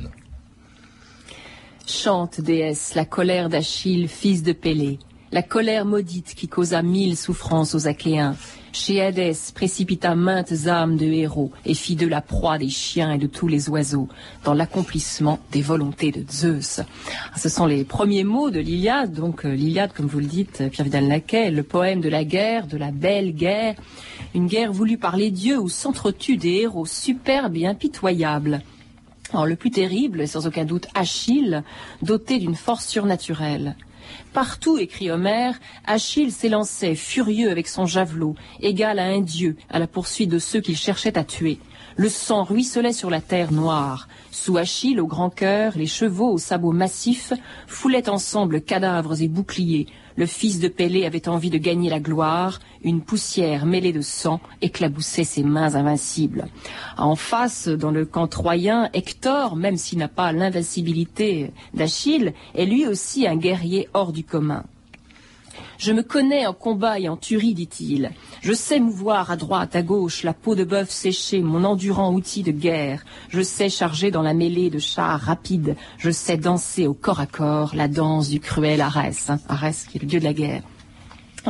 Chante, 1.87 2.41
déesse, 2.41 2.95
la 2.95 3.05
colère 3.05 3.51
d'Achille, 3.51 4.09
fils 4.09 4.43
de 4.43 4.53
Pélée 4.53 4.99
la 5.35 5.43
colère 5.43 5.85
maudite 5.85 6.37
qui 6.37 6.47
causa 6.47 6.81
mille 6.81 7.17
souffrances 7.17 7.75
aux 7.75 7.89
Achéens. 7.89 8.37
Chez 8.73 9.03
Hadès 9.03 9.37
précipita 9.53 10.15
maintes 10.15 10.69
âmes 10.69 10.97
de 10.97 11.07
héros 11.07 11.51
et 11.67 11.75
fit 11.75 11.97
de 11.97 12.07
la 12.07 12.21
proie 12.21 12.57
des 12.57 12.69
chiens 12.69 13.15
et 13.15 13.19
de 13.19 13.27
tous 13.27 13.49
les 13.49 13.69
oiseaux 13.69 14.09
dans 14.45 14.55
l'accomplissement 14.55 15.41
des 15.51 15.61
volontés 15.61 16.13
de 16.13 16.25
Zeus. 16.31 16.83
Ce 17.37 17.49
sont 17.49 17.67
les 17.67 17.83
premiers 17.83 18.23
mots 18.23 18.51
de 18.51 18.61
l'Iliade, 18.61 19.13
donc 19.13 19.45
euh, 19.45 19.53
l'Iliade, 19.53 19.93
comme 19.93 20.07
vous 20.07 20.21
le 20.21 20.27
dites, 20.27 20.63
Pierre 20.71 20.85
Vidal-Naquet, 20.85 21.51
le 21.51 21.65
poème 21.65 22.01
de 22.01 22.09
la 22.09 22.23
guerre, 22.23 22.69
de 22.69 22.77
la 22.77 22.93
belle 22.93 23.35
guerre, 23.35 23.75
une 24.37 24.47
guerre 24.47 24.73
voulue 24.73 24.99
par 24.99 25.17
les 25.17 25.33
dieux 25.33 25.59
où 25.59 25.69
s'entretuent 25.69 26.37
des 26.37 26.61
héros 26.61 26.87
superbes 26.87 27.57
et 27.57 27.67
impitoyables. 27.67 28.63
Alors, 29.33 29.47
le 29.47 29.57
plus 29.57 29.73
terrible 29.73 30.21
est 30.21 30.29
sans 30.29 30.47
aucun 30.47 30.65
doute 30.65 30.87
Achille, 30.95 31.65
doté 32.03 32.39
d'une 32.39 32.55
force 32.55 32.87
surnaturelle. 32.87 33.75
Partout, 34.33 34.79
écrit 34.79 35.11
Homère, 35.11 35.59
Achille 35.85 36.33
s'élançait 36.33 36.95
furieux 36.95 37.51
avec 37.51 37.69
son 37.69 37.87
javelot, 37.87 38.35
égal 38.61 38.99
à 38.99 39.05
un 39.05 39.21
dieu, 39.21 39.57
à 39.71 39.79
la 39.79 39.87
poursuite 39.87 40.31
de 40.31 40.39
ceux 40.39 40.61
qu'il 40.61 40.77
cherchait 40.77 41.19
à 41.19 41.25
tuer. 41.25 41.59
Le 41.97 42.09
sang 42.09 42.43
ruisselait 42.43 42.93
sur 42.93 43.11
la 43.11 43.21
terre 43.21 43.53
noire. 43.53 44.09
Sous 44.33 44.57
Achille, 44.57 45.01
au 45.01 45.07
grand 45.07 45.31
cœur, 45.31 45.75
les 45.77 45.87
chevaux 45.87 46.33
aux 46.33 46.39
sabots 46.39 46.73
massifs 46.73 47.33
foulaient 47.69 48.09
ensemble 48.09 48.61
cadavres 48.61 49.23
et 49.23 49.29
boucliers. 49.29 49.87
Le 50.17 50.27
fils 50.27 50.61
de 50.61 50.69
Pélée 50.69 51.07
avait 51.07 51.29
envie 51.29 51.51
de 51.51 51.59
gagner 51.59 51.91
la 51.91 51.99
gloire. 51.99 52.61
Une 52.85 53.01
poussière 53.01 53.67
mêlée 53.67 53.93
de 53.93 54.01
sang 54.01 54.41
éclaboussait 54.63 55.25
ses 55.25 55.43
mains 55.43 55.75
invincibles. 55.75 56.47
En 56.97 57.17
face, 57.17 57.67
dans 57.69 57.91
le 57.91 58.05
camp 58.05 58.29
troyen, 58.29 58.91
Hector, 58.93 59.57
même 59.57 59.77
s'il 59.77 59.99
n'a 59.99 60.09
pas 60.09 60.33
l'invincibilité 60.33 61.51
d'Achille, 61.73 62.33
est 62.55 62.67
lui 62.67 62.87
aussi 62.87 63.27
un 63.27 63.37
guerrier 63.37 63.89
hors 63.93 64.13
du 64.13 64.23
commun. 64.23 64.65
Je 65.79 65.93
me 65.93 66.03
connais 66.03 66.47
en 66.47 66.53
combat 66.53 66.99
et 66.99 67.09
en 67.09 67.17
tuerie, 67.17 67.55
dit-il. 67.55 68.13
Je 68.43 68.53
sais 68.53 68.81
mouvoir 68.81 69.31
à 69.31 69.37
droite, 69.37 69.77
à 69.77 69.83
gauche, 69.83 70.23
la 70.23 70.33
peau 70.33 70.55
de 70.55 70.65
bœuf 70.65 70.91
séchée, 70.91 71.41
mon 71.41 71.65
endurant 71.65 72.13
outil 72.13 72.43
de 72.43 72.53
guerre. 72.53 73.05
Je 73.29 73.43
sais 73.43 73.69
charger 73.69 74.11
dans 74.11 74.23
la 74.23 74.35
mêlée 74.35 74.71
de 74.71 74.79
chars 74.79 75.21
rapides. 75.21 75.77
Je 75.99 76.11
sais 76.11 76.37
danser 76.37 76.87
au 76.87 76.95
corps 76.95 77.21
à 77.21 77.27
corps 77.27 77.75
la 77.75 77.89
danse 77.89 78.29
du 78.29 78.41
cruel 78.41 78.81
Arès. 78.81 79.31
Hein, 79.31 79.39
Arès 79.49 79.87
qui 79.87 79.99
est 79.99 80.03
le 80.03 80.07
dieu 80.07 80.21
de 80.21 80.25
la 80.25 80.33
guerre. 80.33 80.63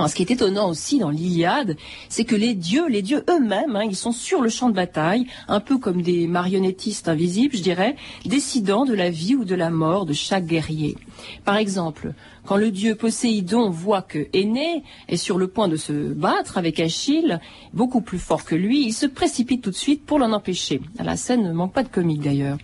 Ce 0.08 0.14
qui 0.14 0.22
est 0.22 0.30
étonnant 0.32 0.68
aussi 0.68 0.98
dans 0.98 1.10
l'Iliade, 1.10 1.76
c'est 2.08 2.24
que 2.24 2.34
les 2.34 2.54
dieux, 2.54 2.88
les 2.88 3.00
dieux 3.00 3.24
eux-mêmes, 3.30 3.76
hein, 3.76 3.84
ils 3.84 3.94
sont 3.94 4.10
sur 4.10 4.42
le 4.42 4.48
champ 4.48 4.68
de 4.68 4.74
bataille, 4.74 5.26
un 5.46 5.60
peu 5.60 5.78
comme 5.78 6.02
des 6.02 6.26
marionnettistes 6.26 7.08
invisibles, 7.08 7.56
je 7.56 7.62
dirais, 7.62 7.94
décidant 8.24 8.84
de 8.84 8.92
la 8.92 9.08
vie 9.08 9.36
ou 9.36 9.44
de 9.44 9.54
la 9.54 9.70
mort 9.70 10.04
de 10.04 10.12
chaque 10.12 10.46
guerrier. 10.46 10.96
Par 11.44 11.56
exemple, 11.56 12.12
quand 12.46 12.56
le 12.56 12.70
dieu 12.70 12.94
Poséidon 12.94 13.70
voit 13.70 14.02
que 14.02 14.28
Aîné 14.32 14.82
est 15.08 15.16
sur 15.16 15.38
le 15.38 15.48
point 15.48 15.68
de 15.68 15.76
se 15.76 15.92
battre 16.12 16.58
avec 16.58 16.80
Achille, 16.80 17.40
beaucoup 17.72 18.00
plus 18.00 18.18
fort 18.18 18.44
que 18.44 18.54
lui, 18.54 18.84
il 18.86 18.92
se 18.92 19.06
précipite 19.06 19.62
tout 19.62 19.70
de 19.70 19.74
suite 19.74 20.04
pour 20.04 20.18
l'en 20.18 20.32
empêcher. 20.32 20.80
La 21.02 21.16
scène 21.16 21.42
ne 21.42 21.52
manque 21.52 21.72
pas 21.72 21.82
de 21.82 21.88
comique 21.88 22.20
d'ailleurs. 22.20 22.58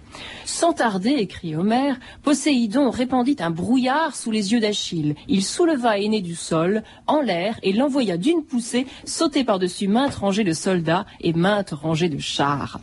Sans 0.44 0.72
tarder, 0.72 1.10
écrit 1.10 1.56
Homère, 1.56 1.98
Poséidon 2.22 2.90
répandit 2.90 3.36
un 3.40 3.50
brouillard 3.50 4.14
sous 4.14 4.30
les 4.30 4.52
yeux 4.52 4.60
d'Achille. 4.60 5.14
Il 5.28 5.44
souleva 5.44 5.98
Aîné 5.98 6.20
du 6.20 6.34
sol, 6.34 6.82
en 7.06 7.20
l'air, 7.20 7.58
et 7.62 7.72
l'envoya 7.72 8.16
d'une 8.16 8.44
poussée 8.44 8.86
sauter 9.04 9.44
par-dessus 9.44 9.88
maintes 9.88 10.14
rangées 10.14 10.44
de 10.44 10.52
soldats 10.52 11.06
et 11.20 11.32
maintes 11.32 11.70
rangées 11.70 12.08
de 12.08 12.18
chars. 12.18 12.80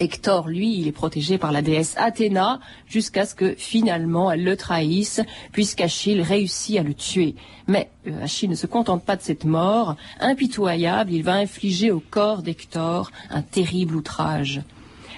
Hector, 0.00 0.48
lui, 0.48 0.78
il 0.78 0.88
est 0.88 0.92
protégé 0.92 1.38
par 1.38 1.52
la 1.52 1.62
déesse 1.62 1.94
Athéna 1.96 2.60
jusqu'à 2.86 3.26
ce 3.26 3.34
que 3.34 3.54
finalement 3.56 4.30
elle 4.30 4.44
le 4.44 4.56
trahisse, 4.56 5.20
puisqu'Achille 5.52 6.22
réussit 6.22 6.78
à 6.78 6.82
le 6.82 6.94
tuer. 6.94 7.34
Mais 7.66 7.90
euh, 8.06 8.24
Achille 8.24 8.48
ne 8.48 8.54
se 8.54 8.66
contente 8.66 9.04
pas 9.04 9.16
de 9.16 9.22
cette 9.22 9.44
mort. 9.44 9.96
Impitoyable, 10.20 11.12
il 11.12 11.22
va 11.22 11.34
infliger 11.34 11.90
au 11.90 12.00
corps 12.00 12.42
d'Hector 12.42 13.10
un 13.30 13.42
terrible 13.42 13.96
outrage. 13.96 14.62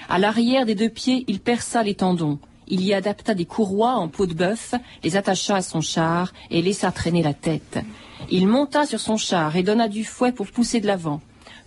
À 0.09 0.19
l'arrière 0.19 0.65
des 0.65 0.75
deux 0.75 0.89
pieds, 0.89 1.25
il 1.29 1.41
perça 1.41 1.83
les 1.83 1.95
tendons. 1.95 2.39
Il 2.67 2.85
y 2.85 2.95
adapta 2.95 3.35
des 3.35 3.47
courroies 3.47 3.95
en 3.95 4.09
peau 4.09 4.27
de 4.27 4.35
bœuf, 4.35 4.75
les 5.03 5.17
attacha 5.17 5.57
à 5.57 5.63
son 5.63 5.81
char 5.81 6.33
et 6.51 6.63
laissa 6.63 6.93
traîner 6.93 7.23
la 7.23 7.35
tête. 7.35 7.79
Il 8.31 8.47
monta 8.47 8.87
sur 8.87 9.01
son 9.01 9.17
char 9.17 9.57
et 9.57 9.63
donna 9.63 9.89
du 9.89 10.05
fouet 10.05 10.33
pour 10.33 10.47
pousser 10.49 10.81
de 10.81 10.87
l'avant. 10.87 11.21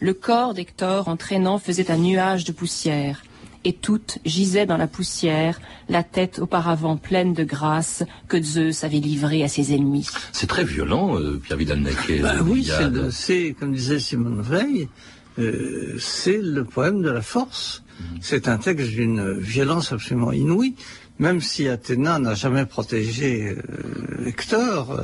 Le 0.04 0.16
corps 0.16 0.56
d'Hector, 0.56 1.08
en 1.10 1.16
traînant, 1.16 1.60
faisait 1.60 1.92
un 1.92 1.98
nuage 1.98 2.44
de 2.44 2.52
poussière. 2.52 3.22
Et 3.64 3.74
toutes 3.74 4.18
gisaient 4.26 4.66
dans 4.66 4.78
la 4.78 4.88
poussière, 4.88 5.62
la 5.90 6.02
tête 6.02 6.40
auparavant 6.40 6.98
pleine 6.98 7.36
de 7.36 7.44
grâce 7.44 8.04
que 8.28 8.42
Zeus 8.42 8.84
avait 8.84 8.98
livrée 8.98 9.44
à 9.44 9.48
ses 9.48 9.76
ennemis. 9.76 10.08
C'est 10.32 10.48
très 10.48 10.64
violent, 10.64 11.20
euh, 11.20 11.38
Pierre 11.38 11.60
vidal 11.60 11.88
bah 12.24 12.34
oui, 12.44 12.68
c'est, 13.12 13.56
comme 13.60 13.76
disait 13.76 14.00
Simone 14.00 14.42
Veil, 14.42 14.90
euh, 15.38 15.96
c'est 16.00 16.42
le 16.42 16.64
poème 16.64 17.04
de 17.04 17.12
la 17.12 17.22
force. 17.22 17.84
Mhm. 18.00 18.06
C'est 18.22 18.48
un 18.48 18.58
texte 18.58 18.88
d'une 18.88 19.38
violence 19.38 19.92
absolument 19.92 20.32
inouïe 20.32 20.74
même 21.20 21.42
si 21.42 21.68
Athéna 21.68 22.18
n'a 22.18 22.34
jamais 22.34 22.66
protégé 22.66 23.56
euh, 23.56 24.26
Hector, 24.26 25.00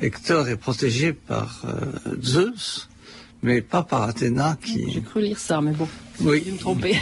Hector 0.00 0.48
est 0.48 0.56
protégé 0.56 1.12
par 1.12 1.64
Zeus, 2.22 2.89
mais 3.42 3.60
pas 3.62 3.82
par 3.82 4.02
Athéna 4.02 4.58
qui. 4.64 4.90
J'ai 4.90 5.00
cru 5.02 5.22
lire 5.22 5.38
ça, 5.38 5.60
mais 5.60 5.72
bon. 5.72 5.88
Oui. 6.20 6.42
Je 6.46 6.52
me 6.52 6.58
tromper. 6.58 6.96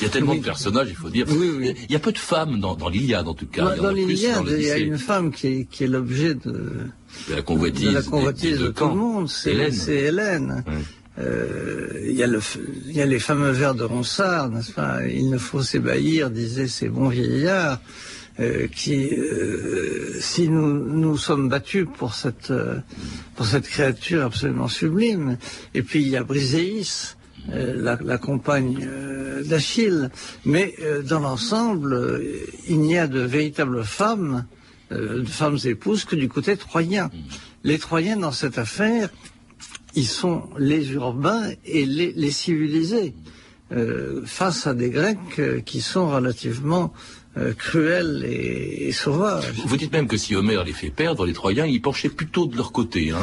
Il 0.00 0.04
y 0.04 0.06
a 0.06 0.10
tellement 0.10 0.34
de 0.34 0.40
personnages, 0.40 0.88
il 0.90 0.96
faut 0.96 1.10
dire. 1.10 1.26
Oui, 1.30 1.50
oui. 1.56 1.74
Il 1.88 1.92
y 1.92 1.96
a 1.96 2.00
peu 2.00 2.10
de 2.12 2.18
femmes 2.18 2.58
dans, 2.60 2.74
dans 2.74 2.88
l'Iliade, 2.88 3.28
en 3.28 3.34
tout 3.34 3.46
cas. 3.46 3.62
Dans, 3.62 3.70
il 3.74 3.76
y 3.76 3.80
en 3.80 3.84
a 3.84 3.86
dans 3.88 3.92
plus 3.94 4.06
l'Iliade, 4.06 4.44
il 4.58 4.62
y 4.64 4.70
a 4.70 4.78
une 4.78 4.98
femme 4.98 5.30
qui 5.30 5.46
est, 5.46 5.64
qui 5.70 5.84
est 5.84 5.86
l'objet 5.86 6.34
de, 6.34 6.88
de 7.28 7.34
la 7.34 7.42
convoitise, 7.42 7.88
de 7.88 7.94
la 7.94 8.02
des- 8.02 8.08
convoitise 8.08 8.52
des 8.52 8.58
de 8.58 8.66
deux 8.66 8.72
tout 8.72 8.88
le 8.88 8.94
monde. 8.94 9.28
C'est 9.28 9.52
Hélène. 9.52 9.72
c'est 9.72 9.96
Hélène. 9.96 10.64
Ouais. 10.66 10.72
Euh, 11.20 11.88
Il 12.08 12.16
y, 12.16 12.24
a 12.24 12.26
le 12.26 12.40
il 12.88 12.96
y 12.96 13.00
a 13.00 13.06
les 13.06 13.20
fameux 13.20 13.50
vers 13.52 13.76
de 13.76 13.84
Ronsard, 13.84 14.50
n'est-ce 14.50 14.72
pas? 14.72 15.06
Il 15.06 15.30
ne 15.30 15.38
faut 15.38 15.62
s'ébahir, 15.62 16.28
disaient 16.30 16.66
ces 16.66 16.88
bons 16.88 17.08
vieillards, 17.08 17.80
euh, 18.40 18.66
qui, 18.66 19.10
euh, 19.14 20.18
si 20.20 20.48
nous 20.48 20.72
nous 20.72 21.16
sommes 21.16 21.48
battus 21.48 21.86
pour 21.96 22.14
cette 22.14 22.50
euh, 22.50 22.80
pour 23.36 23.46
cette 23.46 23.68
créature 23.68 24.24
absolument 24.24 24.68
sublime, 24.68 25.38
et 25.72 25.82
puis 25.82 26.02
il 26.02 26.08
y 26.08 26.16
a 26.16 26.24
Briséis, 26.24 27.14
euh, 27.52 27.96
la, 28.00 28.18
compagne 28.18 28.88
d'Achille, 29.44 30.10
mais 30.44 30.74
dans 31.08 31.20
l'ensemble, 31.20 32.22
il 32.68 32.80
n'y 32.80 32.96
a 32.96 33.06
de 33.06 33.20
véritables 33.20 33.84
femmes, 33.84 34.46
de 34.90 35.24
femmes 35.24 35.58
épouses 35.64 36.04
que 36.04 36.16
du 36.16 36.28
côté 36.28 36.56
troyen. 36.56 37.10
Les 37.64 37.78
Troyens 37.78 38.16
dans 38.16 38.32
cette 38.32 38.56
affaire, 38.56 39.10
ils 39.94 40.06
sont 40.06 40.44
les 40.58 40.92
urbains 40.92 41.50
et 41.66 41.84
les, 41.84 42.30
civilisés 42.30 43.14
face 44.24 44.66
à 44.66 44.74
des 44.74 44.90
Grecs 44.90 45.64
qui 45.64 45.80
sont 45.80 46.08
relativement 46.08 46.94
euh, 47.36 47.52
cruels 47.52 48.24
et, 48.24 48.88
et 48.88 48.92
sauvages. 48.92 49.52
Vous 49.66 49.76
dites 49.76 49.92
même 49.92 50.06
que 50.06 50.16
si 50.16 50.36
Homère 50.36 50.64
les 50.64 50.72
fait 50.72 50.90
perdre, 50.90 51.26
les 51.26 51.32
Troyens, 51.32 51.66
ils 51.66 51.80
penchaient 51.82 52.08
plutôt 52.08 52.46
de 52.46 52.56
leur 52.56 52.72
côté. 52.72 53.10
Hein. 53.10 53.18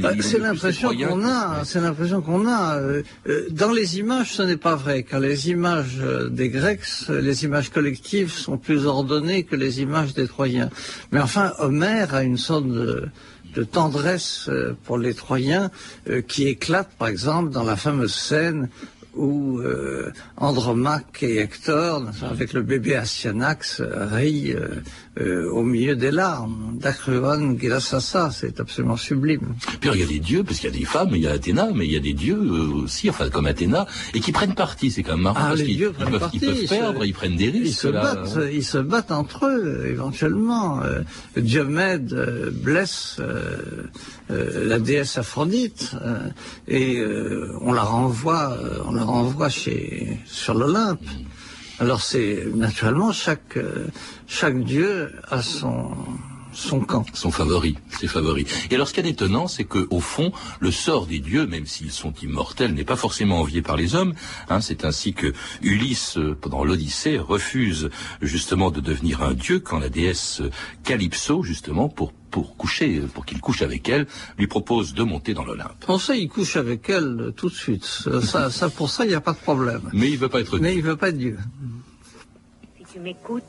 Bah, 0.00 0.12
c'est 0.20 0.38
l'impression 0.38 0.94
qu'on 0.94 1.26
a. 1.26 1.64
C'est 1.64 1.80
l'impression 1.80 2.20
qu'on 2.22 2.46
a. 2.46 2.78
Euh, 2.78 3.02
Dans 3.50 3.72
les 3.72 3.98
images, 3.98 4.32
ce 4.32 4.42
n'est 4.42 4.56
pas 4.56 4.76
vrai, 4.76 5.02
car 5.02 5.20
les 5.20 5.50
images 5.50 5.98
euh, 6.00 6.28
des 6.28 6.48
Grecs, 6.48 6.80
euh, 7.08 7.20
les 7.20 7.44
images 7.44 7.70
collectives 7.70 8.32
sont 8.32 8.58
plus 8.58 8.86
ordonnées 8.86 9.42
que 9.44 9.56
les 9.56 9.80
images 9.80 10.14
des 10.14 10.28
Troyens. 10.28 10.70
Mais 11.12 11.20
enfin, 11.20 11.52
Homère 11.58 12.14
a 12.14 12.22
une 12.22 12.38
sorte 12.38 12.68
de, 12.68 13.08
de 13.54 13.64
tendresse 13.64 14.48
pour 14.84 14.98
les 14.98 15.14
Troyens 15.14 15.70
euh, 16.08 16.22
qui 16.22 16.46
éclate, 16.46 16.90
par 16.98 17.08
exemple, 17.08 17.50
dans 17.50 17.64
la 17.64 17.76
fameuse 17.76 18.14
scène 18.14 18.68
où 19.14 19.58
euh, 19.58 20.12
Andromaque 20.36 21.22
et 21.22 21.38
Hector, 21.38 22.04
avec 22.22 22.52
le 22.52 22.62
bébé 22.62 22.94
Astyanax, 22.96 23.82
rient 23.82 24.52
euh, 24.54 24.68
euh, 25.20 25.50
au 25.50 25.62
milieu 25.62 25.96
des 25.96 26.10
larmes. 26.10 26.76
Dacruon 26.80 27.56
Gilasassa, 27.58 28.30
c'est 28.32 28.60
absolument 28.60 28.96
sublime. 28.96 29.54
Puis 29.80 29.90
il 29.92 30.00
y 30.00 30.02
a 30.02 30.06
des 30.06 30.20
dieux, 30.20 30.44
parce 30.44 30.60
qu'il 30.60 30.70
y 30.72 30.74
a 30.74 30.78
des 30.78 30.84
femmes, 30.84 31.10
il 31.12 31.22
y 31.22 31.26
a 31.26 31.32
Athéna, 31.32 31.68
mais 31.74 31.86
il 31.86 31.92
y 31.92 31.96
a 31.96 32.00
des 32.00 32.12
dieux 32.12 32.38
euh, 32.40 32.82
aussi, 32.84 33.10
enfin 33.10 33.28
comme 33.30 33.46
Athéna, 33.46 33.86
et 34.14 34.20
qui 34.20 34.32
prennent 34.32 34.54
parti. 34.54 34.90
C'est 34.90 35.02
quand 35.02 35.12
même 35.14 35.22
marrant 35.24 35.38
Ah, 35.40 35.48
parce 35.48 35.60
les 35.60 35.66
qu'ils 35.66 35.76
dieux 35.76 35.88
ils 35.90 35.94
prennent 35.94 36.10
peuvent, 36.10 36.20
parti, 36.20 36.38
ils 36.40 36.46
peuvent 36.46 36.58
ils 36.62 36.68
se- 36.68 36.74
perdre, 36.74 37.04
ils 37.04 37.12
prennent 37.14 37.36
des 37.36 37.50
risques. 37.50 37.66
Ils 37.66 37.74
se 37.74 37.88
là. 37.88 38.02
battent, 38.02 38.38
ils 38.52 38.64
se 38.64 38.78
battent 38.78 39.12
entre 39.12 39.46
eux 39.46 39.86
éventuellement. 39.88 40.80
Euh, 40.82 41.00
Diomède 41.36 42.14
blesse 42.62 43.20
la 44.28 44.78
déesse 44.78 45.18
Aphrodite 45.18 45.92
et 46.68 47.02
on 47.60 47.72
la 47.72 47.82
renvoie, 47.82 48.56
on 48.86 48.92
la 48.92 49.02
renvoie 49.10 49.48
chez 49.48 50.18
sur 50.26 50.54
l'Olympe. 50.54 51.00
Alors 51.78 52.02
c'est 52.02 52.44
naturellement 52.54 53.12
chaque 53.12 53.56
euh, 53.56 53.88
chaque 54.26 54.62
dieu 54.64 55.12
a 55.30 55.42
son 55.42 55.92
son 56.52 56.80
camp. 56.80 57.04
Son 57.12 57.30
favori, 57.30 57.76
ses 57.88 58.06
favoris. 58.06 58.46
Et 58.70 58.74
alors, 58.74 58.88
ce 58.88 58.94
qui 58.94 59.00
est 59.00 59.08
étonnant, 59.08 59.48
c'est 59.48 59.64
que 59.64 59.86
au 59.90 60.00
fond, 60.00 60.32
le 60.60 60.70
sort 60.70 61.06
des 61.06 61.18
dieux, 61.18 61.46
même 61.46 61.66
s'ils 61.66 61.92
sont 61.92 62.12
immortels, 62.22 62.74
n'est 62.74 62.84
pas 62.84 62.96
forcément 62.96 63.40
envié 63.40 63.62
par 63.62 63.76
les 63.76 63.94
hommes. 63.94 64.14
Hein, 64.48 64.60
c'est 64.60 64.84
ainsi 64.84 65.12
que 65.12 65.32
Ulysse, 65.62 66.18
euh, 66.18 66.36
pendant 66.40 66.64
l'Odyssée, 66.64 67.18
refuse 67.18 67.90
justement 68.20 68.70
de 68.70 68.80
devenir 68.80 69.22
un 69.22 69.34
dieu 69.34 69.60
quand 69.60 69.78
la 69.78 69.88
déesse 69.88 70.40
euh, 70.40 70.50
Calypso, 70.84 71.42
justement, 71.42 71.88
pour 71.88 72.12
pour 72.30 72.56
coucher, 72.56 73.00
pour 73.12 73.26
qu'il 73.26 73.40
couche 73.40 73.62
avec 73.62 73.88
elle, 73.88 74.06
lui 74.38 74.46
propose 74.46 74.94
de 74.94 75.02
monter 75.02 75.34
dans 75.34 75.44
l'Olympe. 75.44 75.84
Pour 75.84 76.00
ça, 76.00 76.14
il 76.14 76.28
couche 76.28 76.54
avec 76.56 76.88
elle 76.88 77.16
euh, 77.20 77.30
tout 77.32 77.48
de 77.48 77.54
suite. 77.54 77.84
Ça, 77.84 78.50
ça, 78.50 78.70
pour 78.76 78.88
ça, 78.88 79.04
il 79.04 79.08
n'y 79.08 79.14
a 79.14 79.20
pas 79.20 79.32
de 79.32 79.38
problème. 79.38 79.90
Mais 79.92 80.10
il 80.10 80.16
veut 80.16 80.28
pas 80.28 80.40
être 80.40 80.56
Mais 80.58 80.76
il 80.76 80.82
veut 80.82 80.96
pas 80.96 81.08
être 81.08 81.18
Dieu. 81.18 81.38
Si 82.78 82.84
tu 82.92 83.00
m'écoutes, 83.00 83.42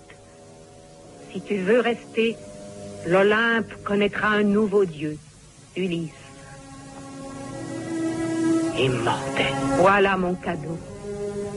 si 1.32 1.42
tu 1.42 1.58
veux 1.58 1.80
rester, 1.80 2.36
l'Olympe 3.06 3.72
connaîtra 3.84 4.30
un 4.30 4.44
nouveau 4.44 4.86
dieu, 4.86 5.18
Ulysse. 5.76 6.12
Immortel. 8.78 9.46
Voilà 9.78 10.18
mon 10.18 10.36
cadeau. 10.36 10.78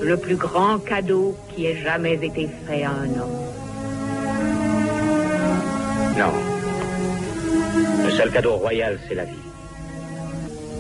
Le 0.01 0.17
plus 0.17 0.37
grand 0.37 0.79
cadeau 0.79 1.37
qui 1.55 1.67
ait 1.67 1.83
jamais 1.83 2.15
été 2.15 2.49
fait 2.67 2.85
à 2.85 2.91
un 2.91 3.09
homme. 3.21 3.45
Non. 6.19 6.33
Le 8.05 8.11
seul 8.11 8.31
cadeau 8.31 8.57
royal, 8.57 8.99
c'est 9.09 9.15
la 9.15 9.25
vie. 9.25 9.33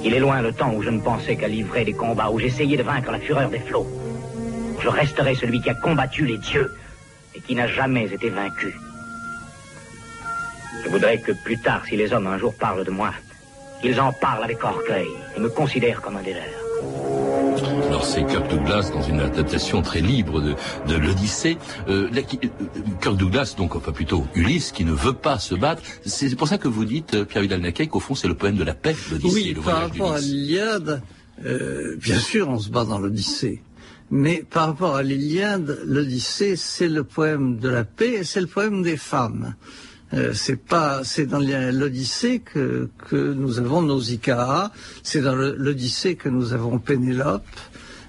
Il 0.04 0.12
est 0.12 0.20
loin 0.20 0.42
le 0.42 0.52
temps 0.52 0.72
où 0.74 0.82
je 0.82 0.90
ne 0.90 1.00
pensais 1.00 1.36
qu'à 1.36 1.48
livrer 1.48 1.84
des 1.84 1.94
combats, 1.94 2.30
où 2.30 2.38
j'essayais 2.38 2.76
de 2.76 2.82
vaincre 2.82 3.10
la 3.10 3.18
fureur 3.18 3.48
des 3.48 3.58
flots. 3.58 3.86
Je 4.80 4.88
resterai 4.88 5.34
celui 5.34 5.62
qui 5.62 5.70
a 5.70 5.74
combattu 5.74 6.26
les 6.26 6.36
dieux 6.36 6.74
et 7.34 7.40
qui 7.40 7.54
n'a 7.54 7.66
jamais 7.66 8.12
été 8.12 8.28
vaincu. 8.28 8.74
Je 10.82 10.88
voudrais 10.88 11.18
que 11.20 11.32
plus 11.32 11.58
tard, 11.58 11.82
si 11.88 11.96
les 11.96 12.12
hommes 12.12 12.26
un 12.26 12.38
jour 12.38 12.54
parlent 12.54 12.84
de 12.84 12.90
moi, 12.90 13.12
ils 13.82 14.00
en 14.00 14.12
parlent 14.12 14.44
avec 14.44 14.62
orgueil 14.64 15.06
et 15.36 15.40
me 15.40 15.48
considèrent 15.48 16.00
comme 16.00 16.16
un 16.16 16.22
des 16.22 16.32
leurs. 16.34 16.42
Alors 17.88 18.04
c'est 18.04 18.24
Kirk 18.26 18.48
Douglas 18.50 18.90
dans 18.92 19.02
une 19.02 19.20
adaptation 19.20 19.80
très 19.82 20.00
libre 20.00 20.40
de, 20.40 20.54
de 20.88 20.96
l'Odyssée. 20.96 21.56
Euh, 21.88 22.08
qui- 22.28 22.40
euh, 22.44 22.48
Kirk 23.00 23.16
Douglas, 23.16 23.54
donc 23.56 23.76
enfin 23.76 23.92
plutôt 23.92 24.26
Ulysse, 24.34 24.72
qui 24.72 24.84
ne 24.84 24.92
veut 24.92 25.12
pas 25.12 25.38
se 25.38 25.54
battre. 25.54 25.82
C'est 26.04 26.34
pour 26.36 26.48
ça 26.48 26.58
que 26.58 26.68
vous 26.68 26.84
dites, 26.84 27.14
euh, 27.14 27.24
Pierre 27.24 27.42
Vidal-Naquet, 27.42 27.86
qu'au 27.86 28.00
fond 28.00 28.14
c'est 28.14 28.28
le 28.28 28.34
poème 28.34 28.56
de 28.56 28.64
la 28.64 28.74
paix, 28.74 28.94
l'Odyssée, 29.10 29.34
Oui, 29.34 29.52
le 29.54 29.60
par 29.62 29.82
rapport 29.82 30.12
à 30.14 30.18
l'Iliade, 30.20 31.02
euh, 31.44 31.96
bien 31.96 32.18
sûr, 32.18 32.48
on 32.48 32.58
se 32.58 32.70
bat 32.70 32.84
dans 32.84 32.98
l'Odyssée. 32.98 33.62
Mais 34.10 34.44
par 34.48 34.66
rapport 34.66 34.96
à 34.96 35.02
l'Iliade, 35.02 35.78
l'Odyssée, 35.86 36.56
c'est 36.56 36.88
le 36.88 37.04
poème 37.04 37.58
de 37.58 37.68
la 37.68 37.84
paix 37.84 38.14
et 38.20 38.24
c'est 38.24 38.40
le 38.40 38.46
poème 38.46 38.82
des 38.82 38.96
femmes. 38.96 39.54
Euh, 40.14 40.32
c'est 40.32 40.56
pas, 40.56 41.02
c'est 41.02 41.26
dans 41.26 41.40
l'Odyssée 41.40 42.40
que, 42.40 42.88
que 43.08 43.16
nous 43.16 43.58
avons 43.58 43.82
Nausicaa, 43.82 44.70
c'est 45.02 45.20
dans 45.20 45.34
l'Odyssée 45.34 46.14
que 46.14 46.28
nous 46.28 46.52
avons 46.52 46.78
Pénélope, 46.78 47.42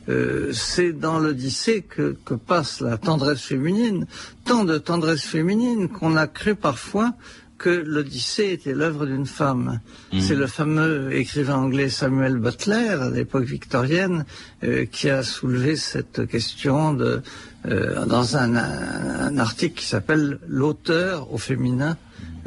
euh, 0.08 0.52
c'est 0.54 0.94
dans 0.94 1.18
l'Odyssée 1.18 1.82
que, 1.82 2.16
que 2.24 2.36
passe 2.36 2.82
la 2.82 2.98
tendresse 2.98 3.42
féminine, 3.42 4.06
tant 4.44 4.66
de 4.66 4.78
tendresse 4.78 5.24
féminine 5.24 5.90
qu'on 5.90 6.16
a 6.16 6.28
cru 6.28 6.54
parfois 6.54 7.14
que 7.58 7.70
l'Odyssée 7.70 8.52
était 8.52 8.74
l'œuvre 8.74 9.06
d'une 9.06 9.26
femme. 9.26 9.80
C'est 10.20 10.36
le 10.36 10.48
fameux 10.48 11.14
écrivain 11.14 11.56
anglais 11.56 11.90
Samuel 11.90 12.38
Butler, 12.38 12.98
à 13.02 13.10
l'époque 13.10 13.46
victorienne, 13.46 14.26
euh, 14.64 14.86
qui 14.86 15.10
a 15.10 15.24
soulevé 15.24 15.76
cette 15.76 16.28
question 16.28 16.94
de, 16.94 17.22
euh, 17.68 18.06
dans 18.06 18.38
un, 18.38 18.56
un 18.56 19.38
article 19.38 19.80
qui 19.80 19.86
s'appelle 19.86 20.40
L'auteur 20.48 21.32
au 21.34 21.38
féminin 21.38 21.98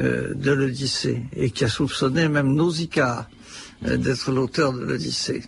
euh, 0.01 0.35
de 0.35 0.53
l'Odyssée, 0.53 1.23
et 1.35 1.51
qui 1.51 1.65
a 1.65 1.69
soupçonné 1.69 2.29
même 2.29 2.55
Nausicaa 2.55 3.29
euh, 3.87 3.97
d'être 3.97 4.31
l'auteur 4.31 4.73
de 4.73 4.81
l'Odyssée. 4.81 5.43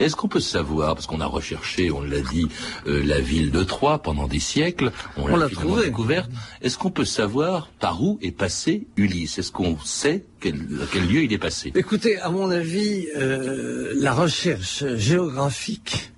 Est-ce 0.00 0.16
qu'on 0.16 0.28
peut 0.28 0.40
savoir, 0.40 0.94
parce 0.94 1.06
qu'on 1.06 1.20
a 1.20 1.26
recherché, 1.26 1.90
on 1.90 2.00
l'a 2.02 2.20
dit, 2.20 2.46
euh, 2.86 3.02
la 3.04 3.20
ville 3.20 3.50
de 3.50 3.62
Troie 3.64 3.98
pendant 3.98 4.26
des 4.26 4.40
siècles, 4.40 4.92
on, 5.16 5.24
On 5.32 5.36
l'a 5.36 5.48
trouvée. 5.48 5.86
découverte, 5.86 6.30
est-ce 6.62 6.78
qu'on 6.78 6.90
peut 6.90 7.04
savoir 7.04 7.68
par 7.80 8.02
où 8.02 8.18
est 8.22 8.30
passé 8.30 8.86
Ulysse? 8.96 9.38
Est-ce 9.38 9.52
qu'on 9.52 9.78
sait 9.84 10.24
quel, 10.40 10.54
à 10.82 10.86
quel 10.92 11.06
lieu 11.08 11.22
il 11.22 11.32
est 11.32 11.38
passé? 11.38 11.72
Écoutez, 11.74 12.18
à 12.18 12.30
mon 12.30 12.50
avis, 12.50 13.06
euh, 13.16 13.92
la 13.96 14.12
recherche 14.12 14.84
géographique 14.96 16.12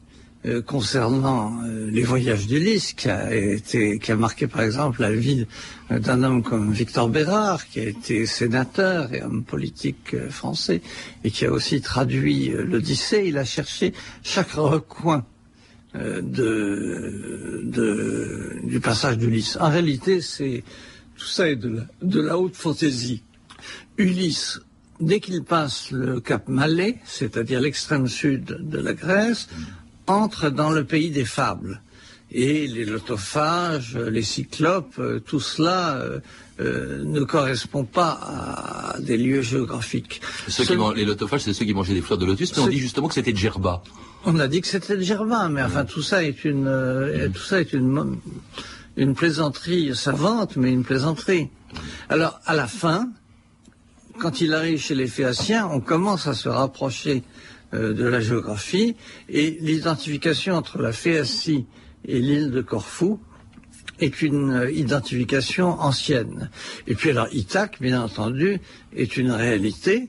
euh, 0.49 0.63
concernant 0.63 1.63
euh, 1.63 1.91
les 1.91 2.03
voyages 2.03 2.47
d'Ulysse, 2.47 2.95
qui 2.95 3.09
a 3.09 3.35
été, 3.35 3.99
qui 3.99 4.13
a 4.13 4.17
marqué 4.17 4.47
par 4.47 4.63
exemple 4.63 5.03
la 5.03 5.13
vie 5.13 5.47
euh, 5.91 5.99
d'un 5.99 6.23
homme 6.23 6.43
comme 6.43 6.73
Victor 6.73 7.09
Bérard, 7.09 7.69
qui 7.69 7.81
a 7.81 7.85
été 7.85 8.25
sénateur 8.25 9.13
et 9.13 9.23
homme 9.23 9.45
politique 9.45 10.17
français, 10.31 10.81
et 11.23 11.31
qui 11.31 11.45
a 11.45 11.53
aussi 11.53 11.83
traduit 11.83 12.49
l'Odyssée. 12.49 13.25
Il 13.27 13.37
a 13.37 13.45
cherché 13.45 13.93
chaque 14.23 14.53
recoin 14.53 15.25
du 15.93 16.41
passage 18.81 19.19
d'Ulysse. 19.19 19.59
En 19.61 19.71
réalité, 19.71 20.21
c'est 20.21 20.63
tout 21.17 21.27
ça 21.27 21.49
est 21.49 21.57
de 21.57 21.69
la, 21.69 21.83
de 22.03 22.21
la 22.21 22.39
haute 22.39 22.55
fantaisie. 22.55 23.23
Ulysse, 23.99 24.61
dès 25.01 25.21
qu'il 25.21 25.43
passe 25.43 25.91
le 25.91 26.21
cap 26.21 26.49
Malais, 26.49 26.99
c'est-à-dire 27.05 27.61
l'extrême 27.61 28.07
sud 28.07 28.45
de 28.45 28.79
la 28.79 28.95
Grèce, 28.95 29.49
entre 30.09 30.51
dans 30.51 30.71
le 30.71 30.85
pays 30.85 31.11
des 31.11 31.25
fables. 31.25 31.81
Et 32.31 32.67
les 32.67 32.85
lotophages, 32.85 33.97
les 33.97 34.23
cyclopes, 34.23 35.01
tout 35.25 35.41
cela 35.41 36.03
ne 36.59 37.21
correspond 37.25 37.85
pas 37.85 38.21
à 38.93 39.01
des 39.01 39.17
lieux 39.17 39.41
géographiques. 39.41 40.21
les 40.95 41.05
lotophages, 41.07 41.43
c'est 41.43 41.55
ceux 41.55 41.65
qui 41.65 41.73
mangeaient 41.73 41.95
des 41.95 42.03
fleurs 42.03 42.19
de 42.19 42.27
lotus, 42.27 42.55
mais 42.55 42.63
on 42.65 42.67
dit 42.67 42.79
justement 42.79 43.09
que 43.09 43.15
c'était 43.15 43.33
de 43.33 43.39
gerba. 43.39 43.83
On 44.27 44.39
a 44.41 44.47
dit 44.47 44.61
que 44.61 44.67
c'était 44.67 44.97
de 44.97 45.03
gerba, 45.03 45.49
mais 45.49 45.63
enfin 45.63 45.87
tout 45.87 46.03
ça 46.03 46.23
est 46.23 46.45
une, 46.45 47.31
tout 47.33 47.43
ça 47.43 47.61
est 47.61 47.73
une, 47.73 48.19
une 48.99 49.15
plaisanterie 49.15 49.97
savante, 49.97 50.57
mais 50.57 50.71
une 50.71 50.85
plaisanterie. 50.85 51.49
Alors 52.11 52.41
à 52.45 52.55
la 52.55 52.67
fin, 52.67 53.09
quand 54.19 54.41
il 54.43 54.53
arrive 54.53 54.81
chez 54.81 54.95
les 54.95 55.07
Phéaciens, 55.07 55.69
on 55.73 55.81
commence 55.81 56.27
à 56.27 56.35
se 56.35 56.49
rapprocher 56.49 57.23
euh, 57.23 57.38
de 57.73 58.05
la 58.05 58.21
géographie 58.21 58.97
et 59.29 59.59
l'identification 59.61 60.55
entre 60.55 60.81
la 60.81 60.93
Phéacie 60.93 61.67
et 62.05 62.19
l'île 62.21 62.51
de 62.51 62.63
Corfou 62.63 63.21
est 64.01 64.23
une 64.23 64.53
euh, 64.53 64.71
identification 64.71 65.69
ancienne. 65.81 66.51
Et 66.87 66.95
puis 66.95 67.11
alors 67.11 67.29
Ithaque, 67.33 67.81
bien 67.81 68.03
entendu, 68.03 68.61
est 68.95 69.17
une 69.17 69.31
réalité, 69.31 70.09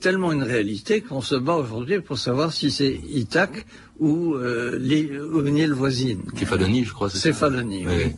tellement 0.00 0.32
une 0.32 0.42
réalité 0.42 1.00
qu'on 1.00 1.20
se 1.20 1.34
bat 1.34 1.56
aujourd'hui 1.56 2.00
pour 2.00 2.18
savoir 2.18 2.52
si 2.52 2.70
c'est 2.70 3.00
Ithaque 3.10 3.66
ou 4.00 4.34
euh, 4.34 4.78
les, 4.80 5.02
une 5.44 5.58
île 5.58 5.74
voisine. 5.74 6.22
Céphalonie, 6.34 6.84
je 6.84 6.92
crois. 6.92 7.10
Céphalonie, 7.10 7.86
oui. 7.86 8.14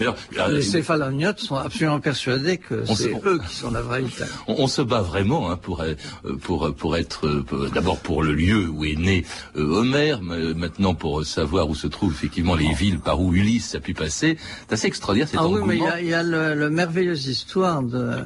oui. 0.00 0.06
les 0.50 0.60
céphaloniotes 0.62 1.40
sont 1.40 1.56
absolument 1.56 2.00
persuadés 2.00 2.58
que 2.58 2.84
c'est 2.84 3.14
eux 3.24 3.38
qui 3.48 3.54
sont 3.54 3.70
la 3.70 3.80
vraie 3.80 4.04
Italie. 4.04 4.30
On, 4.46 4.66
se 4.66 4.82
bat 4.82 5.00
vraiment 5.00 5.50
hein, 5.50 5.56
pour, 5.56 5.80
euh, 5.80 5.94
pour, 6.42 6.74
pour 6.74 6.98
être, 6.98 7.26
euh, 7.26 7.70
d'abord 7.72 7.98
pour 7.98 8.22
le 8.22 8.34
lieu 8.34 8.68
où 8.68 8.84
est 8.84 8.96
né 8.96 9.24
euh, 9.56 9.62
Homère, 9.62 10.20
maintenant 10.22 10.94
pour 10.94 11.24
savoir 11.24 11.70
où 11.70 11.74
se 11.74 11.86
trouvent 11.86 12.12
effectivement 12.12 12.54
les 12.54 12.74
villes 12.74 13.00
par 13.00 13.20
où 13.20 13.32
Ulysse 13.32 13.74
a 13.74 13.80
pu 13.80 13.94
passer. 13.94 14.36
C'est 14.68 14.74
assez 14.74 14.86
extraordinaire 14.86 15.28
cet 15.28 15.38
ah, 15.40 15.46
engouement. 15.46 15.66
Oui, 15.66 15.80
mais 15.80 16.02
il 16.02 16.08
y 16.08 16.14
a, 16.14 16.22
le, 16.22 16.54
le 16.54 16.68
merveilleuse 16.68 17.26
histoire 17.26 17.82
de 17.82 18.18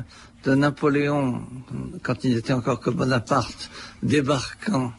de 0.44 0.54
Napoléon, 0.54 1.42
quand 2.02 2.24
il 2.24 2.36
était 2.36 2.52
encore 2.52 2.80
que 2.80 2.90
Bonaparte, 2.90 3.70
débarquant 4.02 4.92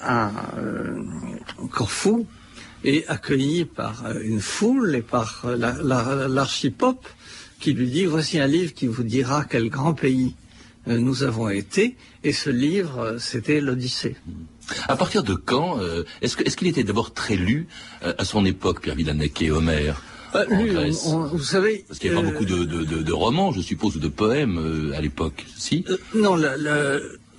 à 0.00 0.30
euh, 0.58 1.02
Corfou 1.70 2.26
et 2.84 3.06
accueilli 3.08 3.64
par 3.64 4.06
euh, 4.06 4.20
une 4.22 4.40
foule 4.40 4.94
et 4.94 5.02
par 5.02 5.42
euh, 5.44 5.56
l'archipope 6.28 7.06
qui 7.58 7.74
lui 7.74 7.90
dit 7.90 8.06
voici 8.06 8.38
un 8.38 8.46
livre 8.46 8.72
qui 8.72 8.86
vous 8.86 9.02
dira 9.02 9.44
quel 9.44 9.68
grand 9.68 9.92
pays 9.92 10.34
nous 10.86 11.24
avons 11.24 11.50
été 11.50 11.98
et 12.24 12.32
ce 12.32 12.48
livre 12.48 13.16
c'était 13.18 13.60
l'Odyssée. 13.60 14.16
À 14.88 14.96
partir 14.96 15.22
de 15.22 15.34
quand 15.34 15.78
est-ce 16.22 16.56
qu'il 16.56 16.68
était 16.68 16.84
d'abord 16.84 17.12
très 17.12 17.36
lu 17.36 17.68
à 18.00 18.24
son 18.24 18.46
époque 18.46 18.80
Pierre 18.80 18.94
Villanec 18.94 19.42
et 19.42 19.50
Homère 20.34 20.90
vous 21.32 21.38
savez, 21.38 21.84
parce 21.86 21.98
qu'il 21.98 22.12
n'y 22.12 22.18
a 22.18 22.20
pas 22.20 22.26
beaucoup 22.26 22.44
de, 22.44 23.12
romans, 23.12 23.52
je 23.52 23.60
suppose, 23.60 23.96
ou 23.96 24.00
de 24.00 24.08
poèmes 24.08 24.92
à 24.96 25.00
l'époque, 25.00 25.44
si 25.56 25.84
Non, 26.14 26.36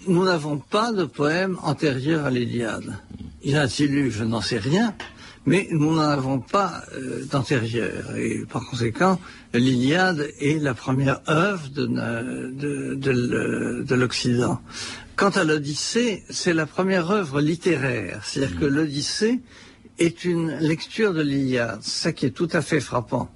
nous 0.08 0.26
n'avons 0.26 0.58
pas 0.58 0.92
de 0.92 1.06
poème 1.06 1.58
antérieur 1.62 2.26
à 2.26 2.32
l'Iliade. 2.32 2.98
Il 3.44 3.58
a-t-il 3.58 3.92
lu 3.92 4.12
Je 4.12 4.24
n'en 4.24 4.42
sais 4.42 4.58
rien, 4.58 4.96
mais 5.46 5.68
nous 5.72 5.96
n'en 5.96 6.02
avons 6.02 6.40
pas 6.40 6.84
euh, 6.94 7.26
d'antérieur. 7.26 8.16
Et 8.16 8.44
par 8.52 8.66
conséquent, 8.68 9.20
l'Iliade 9.54 10.28
est 10.40 10.62
la 10.62 10.74
première 10.74 11.22
œuvre 11.28 11.70
de, 11.70 11.86
de, 11.86 13.84
de, 13.84 13.96
l'Occident. 13.96 14.60
Quant 15.16 15.30
à 15.30 15.44
l'Odyssée, 15.44 16.24
c'est 16.30 16.54
la 16.54 16.66
première 16.66 17.10
œuvre 17.12 17.42
littéraire. 17.42 18.22
C'est-à-dire 18.24 18.60
que 18.60 18.66
l'Odyssée 18.66 19.40
est 20.02 20.26
une 20.26 20.58
lecture 20.60 21.14
de 21.14 21.22
l'Iliade, 21.22 21.80
ça 21.82 22.12
qui 22.12 22.26
est 22.26 22.32
tout 22.32 22.50
à 22.52 22.62
fait 22.62 22.80
frappant. 22.80 23.30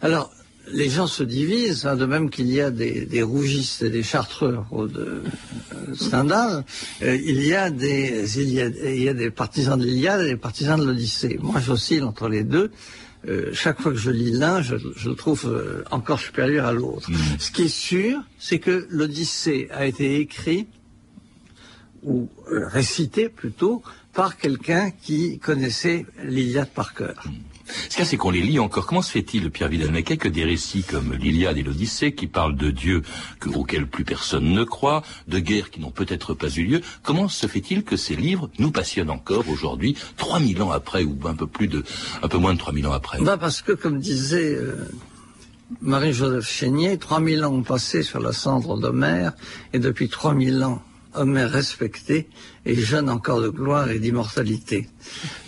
Alors, 0.00 0.32
les 0.68 0.88
gens 0.88 1.06
se 1.06 1.22
divisent, 1.22 1.86
hein, 1.86 1.96
de 1.96 2.06
même 2.06 2.30
qu'il 2.30 2.50
y 2.50 2.60
a 2.60 2.70
des, 2.70 3.22
rougistes 3.22 3.82
et 3.82 3.90
des 3.90 4.02
chartreux 4.02 4.58
de 4.72 5.00
euh, 5.00 5.94
Stendhal, 5.94 6.64
euh, 7.02 7.16
il, 7.16 7.42
y 7.44 7.54
a 7.54 7.70
des, 7.70 8.40
il, 8.40 8.52
y 8.52 9.08
a, 9.08 9.14
des 9.14 9.30
partisans 9.30 9.78
de 9.78 9.84
l'Iliade 9.84 10.22
et 10.22 10.30
des 10.30 10.36
partisans 10.36 10.78
de 10.78 10.84
l'Odyssée. 10.84 11.38
Moi, 11.40 11.60
j'oscille 11.60 12.04
entre 12.04 12.28
les 12.28 12.44
deux. 12.44 12.70
Euh, 13.28 13.50
chaque 13.52 13.80
fois 13.80 13.92
que 13.92 13.98
je 13.98 14.10
lis 14.10 14.32
l'un, 14.32 14.62
je, 14.62 14.74
le 14.74 15.14
trouve 15.14 15.84
encore 15.90 16.18
supérieur 16.18 16.66
à 16.66 16.72
l'autre. 16.72 17.10
Mmh. 17.10 17.16
Ce 17.38 17.50
qui 17.50 17.62
est 17.62 17.68
sûr, 17.68 18.20
c'est 18.38 18.58
que 18.58 18.86
l'Odyssée 18.90 19.68
a 19.70 19.86
été 19.86 20.18
écrit 20.18 20.66
ou 22.02 22.28
récité 22.50 23.28
plutôt 23.28 23.82
par 24.12 24.36
quelqu'un 24.36 24.90
qui 24.90 25.38
connaissait 25.38 26.06
l'Iliade 26.22 26.70
par 26.70 26.94
cœur. 26.94 27.22
Mmh. 27.26 27.30
Ce 27.88 27.96
qu'il 27.96 28.06
c'est 28.06 28.16
qu'on 28.16 28.30
les 28.30 28.42
lit 28.42 28.58
encore. 28.58 28.86
Comment 28.86 29.02
se 29.02 29.10
fait-il, 29.10 29.50
Pierre 29.50 29.68
Vidal-Naquet, 29.68 30.16
que 30.16 30.28
des 30.28 30.44
récits 30.44 30.82
comme 30.82 31.14
l'Iliade 31.14 31.58
et 31.58 31.62
l'Odyssée, 31.62 32.12
qui 32.12 32.26
parlent 32.26 32.56
de 32.56 32.70
Dieu 32.70 33.02
auxquels 33.54 33.86
plus 33.86 34.04
personne 34.04 34.52
ne 34.52 34.64
croit, 34.64 35.02
de 35.28 35.38
guerres 35.38 35.70
qui 35.70 35.80
n'ont 35.80 35.90
peut-être 35.90 36.34
pas 36.34 36.48
eu 36.48 36.64
lieu, 36.64 36.80
comment 37.02 37.28
se 37.28 37.46
fait-il 37.46 37.84
que 37.84 37.96
ces 37.96 38.16
livres 38.16 38.50
nous 38.58 38.70
passionnent 38.70 39.10
encore 39.10 39.48
aujourd'hui, 39.48 39.96
3000 40.16 40.62
ans 40.62 40.70
après, 40.70 41.04
ou 41.04 41.16
un 41.26 41.34
peu 41.34 41.46
plus 41.46 41.68
de, 41.68 41.84
un 42.22 42.28
peu 42.28 42.38
moins 42.38 42.54
de 42.54 42.58
3000 42.58 42.86
ans 42.86 42.92
après? 42.92 43.20
Bah 43.20 43.38
parce 43.38 43.62
que, 43.62 43.72
comme 43.72 44.00
disait, 44.00 44.54
euh, 44.54 44.88
Marie-Joseph 45.80 46.48
Chénier, 46.48 46.98
3000 46.98 47.44
ans 47.44 47.52
ont 47.52 47.62
passé 47.62 48.02
sur 48.02 48.20
la 48.20 48.32
cendre 48.32 48.78
d'Homère, 48.78 49.32
et 49.72 49.78
depuis 49.78 50.08
3000 50.08 50.64
ans, 50.64 50.82
Homère 51.14 51.50
respecté 51.50 52.28
et 52.64 52.74
jeune 52.74 53.08
encore 53.08 53.40
de 53.40 53.48
gloire 53.48 53.90
et 53.90 53.98
d'immortalité. 53.98 54.88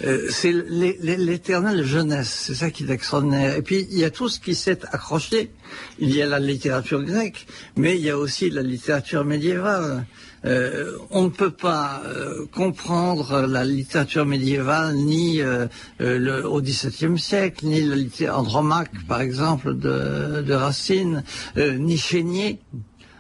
Euh, 0.05 0.27
c'est 0.31 0.53
l'éternelle 0.53 1.85
jeunesse, 1.85 2.45
c'est 2.47 2.55
ça 2.55 2.71
qui 2.71 2.85
est 2.85 2.91
extraordinaire. 2.91 3.57
Et 3.57 3.63
puis 3.63 3.87
il 3.91 3.99
y 3.99 4.05
a 4.05 4.11
tout 4.11 4.29
ce 4.29 4.41
qui 4.41 4.55
s'est 4.55 4.81
accroché. 4.93 5.51
Il 5.99 6.15
y 6.15 6.23
a 6.23 6.27
la 6.27 6.39
littérature 6.39 7.03
grecque, 7.03 7.47
mais 7.77 7.97
il 7.97 8.03
y 8.03 8.11
a 8.11 8.19
aussi 8.19 8.51
la 8.51 8.63
littérature 8.63 9.25
médiévale. 9.25 10.07
Euh, 10.45 10.99
on 11.11 11.25
ne 11.25 11.31
peut 11.31 11.51
pas 11.51 12.03
euh, 12.05 12.45
comprendre 12.53 13.47
la 13.47 13.65
littérature 13.65 14.27
médiévale 14.27 14.95
ni 14.95 15.41
au 15.43 16.61
XVIIe 16.61 17.19
siècle, 17.19 17.67
ni 17.67 17.81
la 17.81 17.97
littérature 17.97 18.39
Andromaque, 18.39 18.93
par 19.09 19.21
exemple, 19.21 19.75
de, 19.75 20.43
de 20.43 20.55
Racine, 20.55 21.23
ni 21.57 21.97
Chénier 21.97 22.61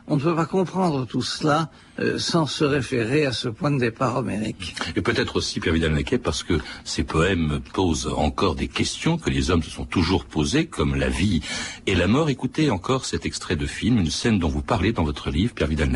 on 0.07 0.16
ne 0.16 0.20
peut 0.20 0.35
pas 0.35 0.46
comprendre 0.46 1.07
tout 1.07 1.22
cela 1.22 1.70
euh, 1.98 2.18
sans 2.18 2.46
se 2.46 2.64
référer 2.64 3.24
à 3.24 3.33
ce 3.33 3.48
point 3.48 3.70
de 3.70 3.78
départ 3.78 4.16
homérique. 4.16 4.74
Et 4.96 5.00
peut-être 5.00 5.37
aussi, 5.37 5.61
Pierre 5.61 5.74
vidal 5.74 5.94
parce 6.22 6.42
que 6.42 6.54
ces 6.85 7.04
poèmes 7.04 7.61
posent 7.72 8.12
encore 8.14 8.54
des 8.54 8.68
questions 8.68 9.16
que 9.16 9.30
les 9.30 9.50
hommes 9.50 9.62
se 9.62 9.70
sont 9.70 9.85
toujours 9.85 10.24
posées, 10.24 10.66
comme 10.66 10.94
la 10.96 11.09
vie 11.09 11.40
et 11.87 11.94
la 11.94 12.07
mort. 12.07 12.28
Écoutez 12.28 12.70
encore 12.70 13.04
cet 13.04 13.26
extrait 13.26 13.57
de 13.57 13.66
film, 13.66 13.98
une 13.98 14.11
scène 14.11 14.38
dont 14.38 14.48
vous 14.48 14.62
parlez 14.62 14.92
dans 14.92 15.04
votre 15.04 15.30
livre, 15.30 15.54
Pierre 15.54 15.68
vidal 15.68 15.90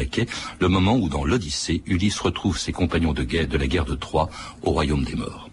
le 0.60 0.68
moment 0.68 0.96
où 0.96 1.08
dans 1.08 1.24
l'Odyssée, 1.24 1.82
Ulysse 1.86 2.20
retrouve 2.20 2.58
ses 2.58 2.72
compagnons 2.72 3.12
de, 3.12 3.24
guerre, 3.24 3.48
de 3.48 3.58
la 3.58 3.66
guerre 3.66 3.84
de 3.84 3.94
Troie 3.94 4.28
au 4.62 4.70
royaume 4.70 5.04
des 5.04 5.14
morts. 5.14 5.50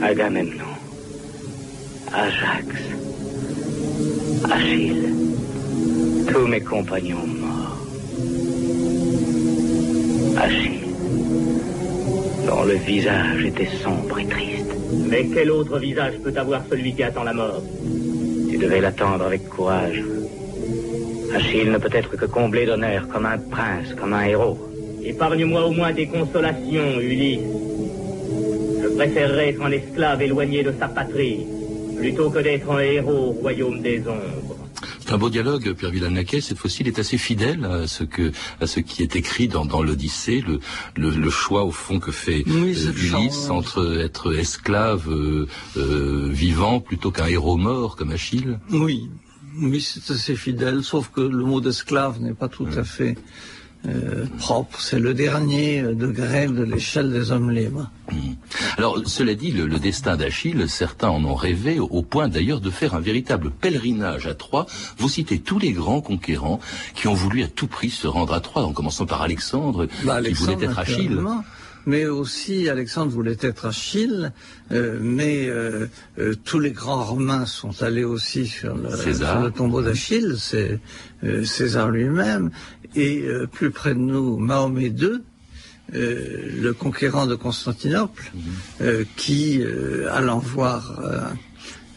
Agamemnon, 0.00 0.64
Ajax, 2.12 2.66
Achille 4.50 5.14
tous 6.30 6.46
mes 6.46 6.60
compagnons 6.60 7.26
morts. 7.26 7.57
Achille, 10.40 10.80
dont 12.46 12.62
le 12.62 12.74
visage 12.74 13.44
était 13.44 13.68
sombre 13.82 14.20
et 14.20 14.26
triste. 14.26 14.70
Mais 15.10 15.26
quel 15.34 15.50
autre 15.50 15.78
visage 15.80 16.14
peut 16.22 16.32
avoir 16.36 16.62
celui 16.70 16.94
qui 16.94 17.02
attend 17.02 17.24
la 17.24 17.32
mort? 17.32 17.62
Tu 18.48 18.56
devais 18.56 18.80
l'attendre 18.80 19.24
avec 19.24 19.48
courage. 19.48 20.00
Achille 21.34 21.70
ne 21.70 21.78
peut 21.78 21.90
être 21.92 22.16
que 22.16 22.26
comblé 22.26 22.66
d'honneur, 22.66 23.08
comme 23.08 23.26
un 23.26 23.38
prince, 23.38 23.92
comme 23.98 24.12
un 24.12 24.26
héros. 24.26 24.58
Épargne-moi 25.04 25.66
au 25.66 25.72
moins 25.72 25.92
des 25.92 26.06
consolations, 26.06 27.00
Ulysse. 27.00 27.40
Je 28.82 28.88
préférerais 28.94 29.48
être 29.48 29.62
un 29.62 29.72
esclave 29.72 30.22
éloigné 30.22 30.62
de 30.62 30.72
sa 30.78 30.86
patrie, 30.86 31.46
plutôt 31.96 32.30
que 32.30 32.38
d'être 32.38 32.70
un 32.70 32.78
héros 32.78 33.30
au 33.30 33.32
royaume 33.32 33.80
des 33.80 33.98
ombres. 34.06 34.57
C'est 35.08 35.14
un 35.14 35.18
beau 35.18 35.30
dialogue, 35.30 35.72
Pierre 35.72 35.90
Villanquet. 35.90 36.42
Cette 36.42 36.58
fois-ci, 36.58 36.82
il 36.82 36.88
est 36.88 36.98
assez 36.98 37.16
fidèle 37.16 37.64
à 37.64 37.86
ce 37.86 38.04
que, 38.04 38.30
à 38.60 38.66
ce 38.66 38.78
qui 38.78 39.02
est 39.02 39.16
écrit 39.16 39.48
dans, 39.48 39.64
dans 39.64 39.82
l'Odyssée, 39.82 40.44
le, 40.46 40.60
le, 40.96 41.30
choix 41.30 41.64
au 41.64 41.70
fond 41.70 41.98
que 41.98 42.12
fait 42.12 42.44
euh, 42.46 42.92
Ulysse 42.92 43.48
entre 43.48 44.02
être 44.02 44.36
esclave 44.38 45.08
euh, 45.08 45.46
euh, 45.78 46.28
vivant 46.30 46.80
plutôt 46.80 47.10
qu'un 47.10 47.24
héros 47.24 47.56
mort 47.56 47.96
comme 47.96 48.10
Achille. 48.10 48.58
Oui, 48.70 49.08
oui, 49.58 49.80
c'est 49.80 50.12
assez 50.12 50.36
fidèle, 50.36 50.84
sauf 50.84 51.10
que 51.10 51.22
le 51.22 51.42
mot 51.42 51.62
d'esclave 51.62 52.20
n'est 52.20 52.34
pas 52.34 52.48
tout 52.48 52.68
à 52.76 52.84
fait 52.84 53.16
euh, 53.86 54.26
propre. 54.38 54.80
C'est 54.80 54.98
le 54.98 55.14
dernier 55.14 55.82
degré 55.82 56.46
de 56.46 56.62
l'échelle 56.62 57.12
des 57.12 57.30
hommes 57.30 57.50
libres. 57.50 57.90
Mmh. 58.10 58.16
Alors, 58.76 58.98
cela 59.06 59.34
dit, 59.34 59.52
le, 59.52 59.78
destin 59.78 60.16
d'Achille, 60.16 60.68
certains 60.68 61.08
en 61.08 61.24
ont 61.24 61.34
rêvé, 61.34 61.78
au 61.78 62.02
point 62.02 62.28
d'ailleurs 62.28 62.60
de 62.60 62.70
faire 62.70 62.94
un 62.94 63.00
véritable 63.00 63.50
pèlerinage 63.50 64.26
à 64.26 64.34
Troie. 64.34 64.66
Vous 64.98 65.08
citez 65.08 65.38
tous 65.38 65.58
les 65.58 65.72
grands 65.72 66.00
conquérants 66.00 66.60
qui 66.94 67.08
ont 67.08 67.14
voulu 67.14 67.42
à 67.42 67.48
tout 67.48 67.68
prix 67.68 67.90
se 67.90 68.06
rendre 68.06 68.32
à 68.32 68.40
Troie, 68.40 68.64
en 68.64 68.72
commençant 68.72 69.06
par 69.06 69.22
Alexandre, 69.22 69.86
bah, 70.04 70.22
qui 70.22 70.32
voulait 70.32 70.64
être 70.64 70.78
Achille. 70.78 71.18
Mais 71.88 72.04
aussi 72.04 72.68
Alexandre 72.68 73.10
voulait 73.10 73.38
être 73.40 73.64
Achille, 73.64 74.30
euh, 74.72 74.98
mais 75.00 75.48
euh, 75.48 75.86
euh, 76.18 76.34
tous 76.44 76.60
les 76.60 76.72
grands 76.72 77.02
Romains 77.02 77.46
sont 77.46 77.82
allés 77.82 78.04
aussi 78.04 78.46
sur 78.46 78.76
le, 78.76 78.94
sur 78.94 79.40
le 79.40 79.50
tombeau 79.50 79.80
d'Achille, 79.80 80.34
c'est 80.38 80.80
euh, 81.24 81.44
César 81.44 81.88
lui-même, 81.88 82.50
et 82.94 83.22
euh, 83.22 83.46
plus 83.46 83.70
près 83.70 83.94
de 83.94 84.00
nous, 84.00 84.36
Mahomet 84.36 84.88
II, 84.88 85.22
euh, 85.94 86.52
le 86.60 86.74
conquérant 86.74 87.26
de 87.26 87.34
Constantinople, 87.34 88.32
euh, 88.82 89.04
qui, 89.16 89.62
euh, 89.62 90.12
allant 90.12 90.40
voir 90.40 91.00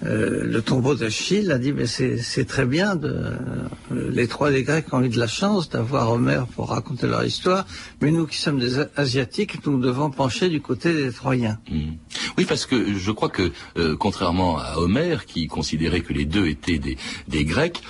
euh, 0.04 0.44
le 0.46 0.62
tombeau 0.62 0.96
d'Achille, 0.96 1.52
a 1.52 1.58
dit 1.60 1.74
mais 1.74 1.86
c'est 1.86 2.46
très 2.46 2.66
bien. 2.66 2.96
De, 2.96 3.08
euh, 3.10 4.10
les 4.12 4.28
trois 4.28 4.50
des 4.52 4.64
Grecs 4.64 4.92
ont 4.94 5.02
eu 5.04 5.10
de 5.10 5.20
la 5.20 5.28
chance 5.28 5.70
d'avoir 5.70 6.12
Homère 6.12 6.48
pour 6.48 6.70
raconter 6.70 7.08
leur 7.08 7.24
histoire, 7.24 7.66
mais 8.02 8.12
nous 8.12 8.26
qui 8.26 8.38
sommes 8.38 8.60
des 8.60 8.80
Asiatiques, 8.96 9.66
nous 9.68 9.80
devons 9.80 10.10
pencher 10.10 10.50
du 10.50 10.60
côté 10.62 10.94
des 10.94 11.12
Troyens. 11.12 11.58
Mhm. 11.70 11.98
Oui, 12.38 12.46
parce 12.46 12.66
que 12.66 12.98
je 12.98 13.12
crois 13.12 13.30
que, 13.30 13.52
euh, 13.78 13.96
contrairement 13.96 14.58
à 14.58 14.78
Homère, 14.78 15.26
qui 15.26 15.48
considérait 15.48 16.02
que 16.02 16.14
les 16.14 16.26
deux 16.26 16.48
étaient 16.48 16.80
des, 16.80 16.98
des 17.28 17.46
Grecs, 17.46 17.82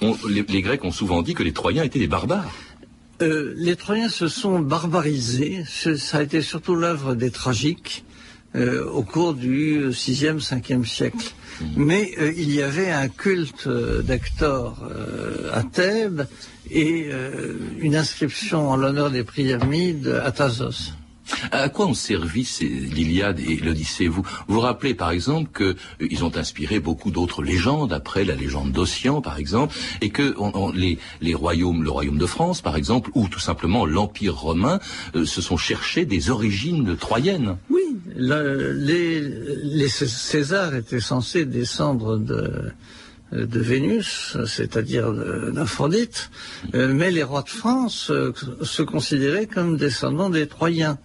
on- 0.00 0.16
les, 0.28 0.42
les 0.48 0.62
Grecs 0.62 0.84
ont 0.84 0.92
souvent 0.92 1.22
dit 1.22 1.34
que 1.34 1.42
les 1.42 1.52
Troyens 1.52 1.82
étaient 1.82 1.98
des 1.98 2.06
barbares. 2.08 2.50
Euh, 3.20 3.52
les 3.56 3.74
Troyens 3.74 4.08
se 4.08 4.28
sont 4.28 4.60
barbarisés. 4.60 5.64
Ça 5.66 6.18
a 6.18 6.22
été 6.22 6.40
surtout 6.40 6.76
l'œuvre 6.76 7.14
des 7.14 7.32
tragiques 7.32 8.04
euh, 8.56 8.84
au 8.86 9.02
cours 9.02 9.34
du 9.34 9.90
6e, 9.90 10.40
5e 10.40 10.84
siècle. 10.84 11.32
Mais 11.76 12.12
euh, 12.18 12.32
il 12.36 12.54
y 12.54 12.62
avait 12.62 12.90
un 12.90 13.08
culte 13.08 13.66
euh, 13.66 14.02
d'Hector 14.02 14.86
euh, 14.90 15.50
à 15.52 15.62
Thèbes 15.62 16.26
et 16.70 17.08
euh, 17.10 17.58
une 17.80 17.96
inscription 17.96 18.70
en 18.70 18.76
l'honneur 18.76 19.10
des 19.10 19.24
Priamides 19.24 20.20
à 20.24 20.30
Thasos. 20.32 20.92
À 21.52 21.68
quoi 21.68 21.86
ont 21.86 21.94
servi 21.94 22.48
l'Iliade 22.60 23.40
et 23.40 23.56
l'Odyssée? 23.56 24.08
Vous 24.08 24.22
vous 24.48 24.60
rappelez 24.60 24.94
par 24.94 25.10
exemple 25.10 25.50
que 25.52 25.64
euh, 25.64 25.74
ils 26.10 26.24
ont 26.24 26.36
inspiré 26.36 26.80
beaucoup 26.80 27.10
d'autres 27.10 27.42
légendes 27.42 27.92
après 27.92 28.24
la 28.24 28.34
légende 28.34 28.72
d'Ossian 28.72 29.20
par 29.20 29.38
exemple 29.38 29.74
et 30.00 30.10
que 30.10 30.34
les, 31.20 31.34
royaumes 31.34 31.82
le 31.84 31.90
royaume 31.90 32.18
de 32.18 32.26
France 32.26 32.60
par 32.60 32.76
exemple 32.76 33.10
ou 33.14 33.28
tout 33.28 33.40
simplement 33.40 33.86
l'empire 33.86 34.34
romain 34.36 34.80
euh, 35.14 35.24
se 35.24 35.40
sont 35.40 35.56
cherchés 35.56 36.04
des 36.04 36.30
origines 36.30 36.96
troyennes. 36.96 37.56
Oui, 37.70 37.82
le- 38.16 38.72
les, 38.72 39.20
les 39.20 39.88
Cé- 39.88 40.06
Césars 40.06 40.74
étaient 40.74 41.00
censés 41.00 41.44
descendre 41.44 42.16
de, 42.16 42.72
de 43.32 43.60
Vénus, 43.60 44.36
c'est-à-dire 44.46 45.12
d'Aphrodite, 45.52 46.30
euh, 46.74 46.92
mais 46.92 47.10
les 47.10 47.22
rois 47.22 47.42
de 47.42 47.50
France 47.50 48.10
euh, 48.10 48.32
se 48.62 48.82
considéraient 48.82 49.46
comme 49.46 49.76
descendants 49.76 50.30
des 50.30 50.46
Troyens. 50.46 50.98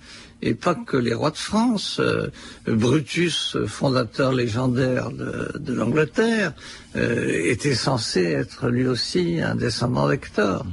Et 0.46 0.56
pas 0.56 0.76
que 0.76 0.98
les 0.98 1.14
rois 1.14 1.32
de 1.32 1.38
France, 1.38 2.02
euh, 2.02 2.28
Brutus, 2.68 3.56
fondateur 3.66 4.34
légendaire 4.34 5.10
de, 5.10 5.58
de 5.58 5.74
l'Angleterre, 5.74 6.54
euh, 6.98 7.30
était 7.46 7.76
censé 7.76 8.24
être 8.24 8.68
lui 8.68 8.86
aussi 8.86 9.40
un 9.40 9.56
descendant 9.56 10.10
d'Hector. 10.10 10.66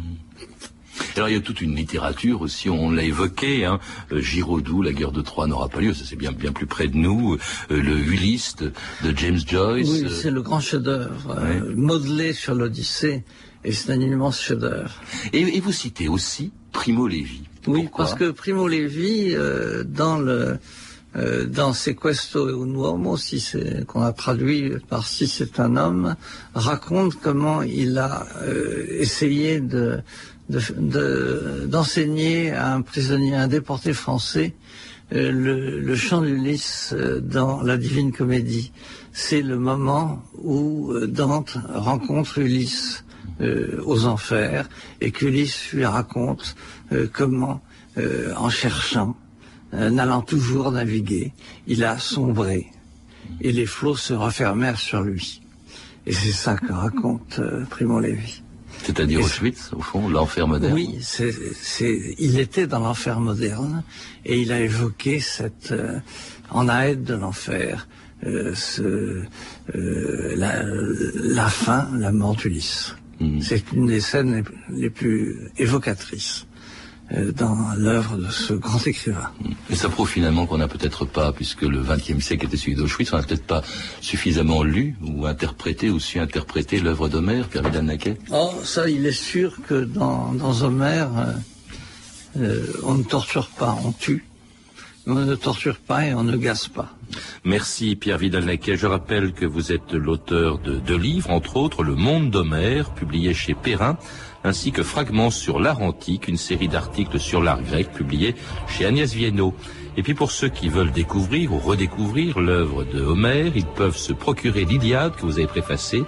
Alors 1.16 1.28
il 1.28 1.34
y 1.34 1.38
a 1.38 1.40
toute 1.40 1.60
une 1.60 1.74
littérature 1.74 2.40
aussi, 2.42 2.68
on 2.68 2.90
l'a 2.90 3.04
évoqué, 3.04 3.64
hein, 3.64 3.78
euh, 4.12 4.20
Giraudoux, 4.20 4.82
la 4.82 4.92
guerre 4.92 5.12
de 5.12 5.22
Troie 5.22 5.46
n'aura 5.46 5.68
pas 5.68 5.80
lieu, 5.80 5.94
ça 5.94 6.04
c'est 6.06 6.16
bien 6.16 6.32
bien 6.32 6.52
plus 6.52 6.66
près 6.66 6.88
de 6.88 6.96
nous, 6.96 7.34
euh, 7.70 7.82
le 7.82 7.98
Ulysse 7.98 8.56
de, 8.56 8.72
de 9.04 9.16
James 9.16 9.40
Joyce. 9.46 9.88
Oui, 9.88 10.06
c'est 10.10 10.30
le 10.30 10.42
grand 10.42 10.60
chef-d'œuvre, 10.60 11.36
euh, 11.38 11.74
modelé 11.74 12.32
sur 12.32 12.54
l'Odyssée, 12.54 13.24
et 13.64 13.72
c'est 13.72 13.92
un 13.92 14.00
immense 14.00 14.40
chef-d'œuvre. 14.40 14.94
et, 15.32 15.40
et 15.40 15.60
vous 15.60 15.72
citez 15.72 16.08
aussi 16.08 16.52
Primo 16.72 17.06
Levi. 17.06 17.42
Oui, 17.66 17.88
parce 17.94 18.14
que 18.14 18.30
Primo 18.30 18.68
Levi, 18.68 19.34
euh, 19.34 19.84
dans 19.84 20.18
le 20.18 20.58
euh, 21.16 21.44
dans 21.46 21.72
Sequesto 21.72 22.48
e 22.48 22.54
un 22.54 22.72
uomo, 22.72 23.16
si 23.16 23.40
c'est 23.40 23.84
qu'on 23.86 24.02
a 24.02 24.12
traduit 24.12 24.74
par 24.88 25.06
si 25.06 25.26
c'est 25.26 25.58
un 25.58 25.76
homme, 25.76 26.14
raconte 26.54 27.16
comment 27.20 27.62
il 27.62 27.98
a 27.98 28.26
euh, 28.42 28.86
essayé 29.00 29.60
de 29.60 30.00
de- 30.50 30.74
de- 30.96 31.66
d'enseigner 31.66 32.50
à 32.52 32.74
un 32.74 32.82
prisonnier, 32.82 33.34
un 33.34 33.48
déporté 33.48 33.92
français, 33.92 34.54
euh, 35.12 35.32
le, 35.32 35.94
chant 35.96 36.20
d'Ulysse 36.22 36.92
euh, 36.96 37.20
dans 37.20 37.62
la 37.62 37.76
Divine 37.76 38.12
Comédie. 38.12 38.72
C'est 39.12 39.42
le 39.42 39.58
moment 39.58 40.22
où 40.42 40.92
euh, 40.92 41.06
Dante 41.06 41.56
rencontre 41.74 42.38
Ulysse 42.38 43.04
aux 43.86 44.04
enfers 44.04 44.68
et 45.00 45.12
qu'Ulysse 45.12 45.72
lui 45.72 45.86
raconte 45.86 46.54
comment, 47.14 47.62
en 48.36 48.50
cherchant, 48.50 49.16
euh, 49.72 49.88
n'allant 49.88 50.20
toujours 50.20 50.70
naviguer, 50.72 51.32
il 51.66 51.82
a 51.84 51.96
sombré 51.98 52.66
et 53.40 53.50
les 53.52 53.64
flots 53.64 53.96
se 53.96 54.12
refermèrent 54.12 54.78
sur 54.78 55.00
lui. 55.00 55.40
Et 56.06 56.12
c'est 56.12 56.32
ça 56.32 56.54
que 56.56 56.70
raconte 56.70 57.40
Primo 57.70 57.98
Levi. 57.98 58.42
C'est-à-dire 58.82 59.20
Auschwitz, 59.20 59.70
au 59.76 59.80
fond, 59.82 60.08
l'enfer 60.08 60.46
moderne. 60.46 60.74
Oui, 60.74 60.98
c'est, 61.02 61.34
c'est, 61.54 62.14
il 62.18 62.38
était 62.38 62.66
dans 62.66 62.80
l'enfer 62.80 63.20
moderne 63.20 63.82
et 64.24 64.40
il 64.40 64.52
a 64.52 64.60
évoqué 64.60 65.20
cette, 65.20 65.72
euh, 65.72 65.98
en 66.50 66.68
aide 66.68 67.04
de 67.04 67.14
l'enfer, 67.14 67.88
euh, 68.24 68.54
ce, 68.54 69.22
euh, 69.74 70.34
la, 70.36 70.62
la 71.14 71.48
fin, 71.48 71.88
la 71.96 72.12
mort 72.12 72.36
d'Ulysse. 72.36 72.94
Mhm. 73.20 73.42
C'est 73.42 73.72
une 73.72 73.86
des 73.86 74.00
scènes 74.00 74.34
les, 74.70 74.82
les 74.82 74.90
plus 74.90 75.36
évocatrices 75.58 76.46
dans 77.10 77.56
l'œuvre 77.76 78.16
de 78.16 78.30
ce 78.30 78.52
grand 78.52 78.86
écrivain. 78.86 79.30
Et 79.68 79.74
ça 79.74 79.88
prouve 79.88 80.08
finalement 80.08 80.46
qu'on 80.46 80.58
n'a 80.58 80.68
peut-être 80.68 81.04
pas, 81.04 81.32
puisque 81.32 81.62
le 81.62 81.82
XXe 81.82 82.24
siècle 82.24 82.46
était 82.46 82.56
celui 82.56 82.74
d'Auschwitz, 82.74 83.12
on 83.12 83.16
n'a 83.16 83.22
peut-être 83.22 83.46
pas 83.46 83.62
suffisamment 84.00 84.62
lu 84.62 84.96
ou 85.02 85.26
interprété 85.26 85.90
ou 85.90 85.98
su 85.98 86.20
interpréter 86.20 86.78
l'œuvre 86.78 87.08
d'Homère, 87.08 87.48
Pierre 87.48 87.64
Vidal 87.64 87.84
Naquet. 87.84 88.16
Oh, 88.30 88.52
ça, 88.62 88.88
il 88.88 89.04
est 89.06 89.12
sûr 89.12 89.56
que 89.66 89.84
dans, 89.84 90.32
dans 90.32 90.62
Homère, 90.62 91.10
euh, 91.18 91.32
euh, 92.38 92.66
on 92.84 92.94
ne 92.94 93.02
torture 93.02 93.48
pas, 93.48 93.76
on 93.84 93.92
tue. 93.92 94.24
On 95.06 95.14
ne 95.14 95.34
torture 95.34 95.78
pas 95.78 96.06
et 96.06 96.14
on 96.14 96.22
ne 96.22 96.36
gaze 96.36 96.68
pas. 96.68 96.94
Merci 97.44 97.96
Pierre 97.96 98.18
Vidal-Naquet. 98.18 98.76
Je 98.76 98.86
rappelle 98.86 99.32
que 99.32 99.46
vous 99.46 99.72
êtes 99.72 99.92
l'auteur 99.94 100.58
de 100.58 100.78
deux 100.78 100.98
livres, 100.98 101.30
entre 101.30 101.56
autres 101.56 101.82
Le 101.82 101.94
Monde 101.94 102.30
d'Homère, 102.30 102.90
publié 102.90 103.32
chez 103.34 103.54
Perrin, 103.54 103.96
ainsi 104.44 104.72
que 104.72 104.82
Fragments 104.82 105.30
sur 105.30 105.60
l'art 105.60 105.82
antique, 105.82 106.28
une 106.28 106.36
série 106.36 106.68
d'articles 106.68 107.18
sur 107.18 107.42
l'art 107.42 107.62
grec, 107.62 107.92
publié 107.92 108.34
chez 108.68 108.86
Agnès 108.86 109.12
Viennot. 109.12 109.54
Et 109.96 110.02
puis 110.02 110.14
pour 110.14 110.30
ceux 110.30 110.48
qui 110.48 110.68
veulent 110.68 110.92
découvrir 110.92 111.52
ou 111.52 111.58
redécouvrir 111.58 112.38
l'œuvre 112.40 112.84
de 112.84 113.00
Homère, 113.02 113.52
ils 113.54 113.66
peuvent 113.66 113.96
se 113.96 114.12
procurer 114.12 114.64
l'Iliade 114.64 115.14
que 115.16 115.22
vous 115.26 115.38
avez 115.38 115.46
préfacée 115.46 116.04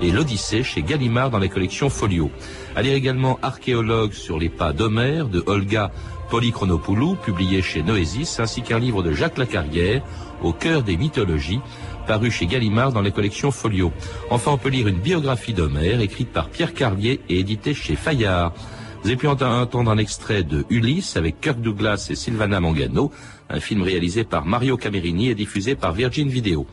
et 0.00 0.10
l'Odyssée 0.10 0.62
chez 0.62 0.82
Gallimard 0.82 1.30
dans 1.30 1.38
la 1.38 1.48
collection 1.48 1.88
Folio. 1.90 2.30
À 2.74 2.82
également 2.82 3.38
Archéologue 3.42 4.12
sur 4.12 4.38
les 4.38 4.48
pas 4.48 4.72
d'Homère 4.72 5.28
de 5.28 5.42
Olga 5.46 5.90
Polychronopoulou, 6.30 7.16
publié 7.16 7.60
chez 7.60 7.82
Noésis, 7.82 8.38
ainsi 8.38 8.62
qu'un 8.62 8.78
livre 8.78 9.02
de 9.02 9.12
Jacques 9.12 9.36
Lacarrière, 9.38 10.02
Au 10.42 10.52
cœur 10.54 10.82
des 10.82 10.96
mythologies, 10.96 11.60
paru 12.06 12.30
chez 12.30 12.46
Gallimard 12.46 12.92
dans 12.92 13.02
la 13.02 13.10
collection 13.10 13.50
Folio. 13.50 13.92
Enfin, 14.30 14.52
on 14.52 14.56
peut 14.58 14.70
lire 14.70 14.88
une 14.88 14.98
biographie 14.98 15.52
d'Homère, 15.52 16.00
écrite 16.00 16.32
par 16.32 16.48
Pierre 16.48 16.72
Carlier 16.72 17.20
et 17.28 17.40
éditée 17.40 17.74
chez 17.74 17.94
Fayard. 17.94 18.54
Vous 19.02 19.08
avez 19.08 19.16
pu 19.16 19.26
ent- 19.28 19.36
entendre 19.42 19.90
un 19.90 19.98
extrait 19.98 20.42
de 20.42 20.64
Ulysse 20.70 21.16
avec 21.18 21.40
Kirk 21.42 21.60
Douglas 21.60 22.06
et 22.10 22.14
Sylvana 22.14 22.58
Mangano, 22.60 23.10
un 23.50 23.60
film 23.60 23.82
réalisé 23.82 24.24
par 24.24 24.46
Mario 24.46 24.76
Camerini 24.78 25.28
et 25.28 25.34
diffusé 25.34 25.74
par 25.74 25.92
Virgin 25.92 26.28
Video. 26.28 26.66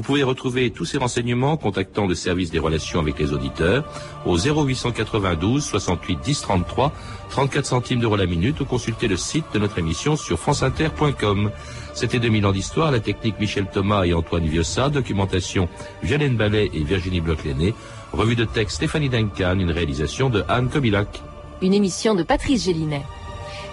Vous 0.00 0.06
pouvez 0.06 0.22
retrouver 0.22 0.70
tous 0.70 0.86
ces 0.86 0.96
renseignements 0.96 1.52
en 1.52 1.56
contactant 1.58 2.06
le 2.06 2.14
service 2.14 2.50
des 2.50 2.58
relations 2.58 3.00
avec 3.00 3.18
les 3.18 3.34
auditeurs 3.34 3.84
au 4.24 4.38
0892 4.38 5.62
68 5.62 6.20
10 6.24 6.40
33, 6.40 6.90
34 7.28 7.66
centimes 7.66 8.00
d'euros 8.00 8.16
la 8.16 8.24
minute 8.24 8.58
ou 8.60 8.64
consulter 8.64 9.08
le 9.08 9.18
site 9.18 9.44
de 9.52 9.58
notre 9.58 9.78
émission 9.78 10.16
sur 10.16 10.38
franceinter.com. 10.38 11.50
C'était 11.92 12.18
2000 12.18 12.46
ans 12.46 12.52
d'histoire, 12.52 12.90
la 12.90 13.00
technique 13.00 13.38
Michel 13.38 13.66
Thomas 13.70 14.04
et 14.04 14.14
Antoine 14.14 14.46
Viossa, 14.46 14.88
documentation 14.88 15.68
Violaine 16.02 16.38
Ballet 16.38 16.70
et 16.72 16.82
Virginie 16.82 17.20
Bloch-Lenné, 17.20 17.74
revue 18.14 18.36
de 18.36 18.46
texte 18.46 18.76
Stéphanie 18.76 19.10
Duncan, 19.10 19.58
une 19.58 19.70
réalisation 19.70 20.30
de 20.30 20.42
Anne 20.48 20.70
Kobilac. 20.70 21.20
Une 21.60 21.74
émission 21.74 22.14
de 22.14 22.22
Patrice 22.22 22.64
Gélinet. 22.64 23.04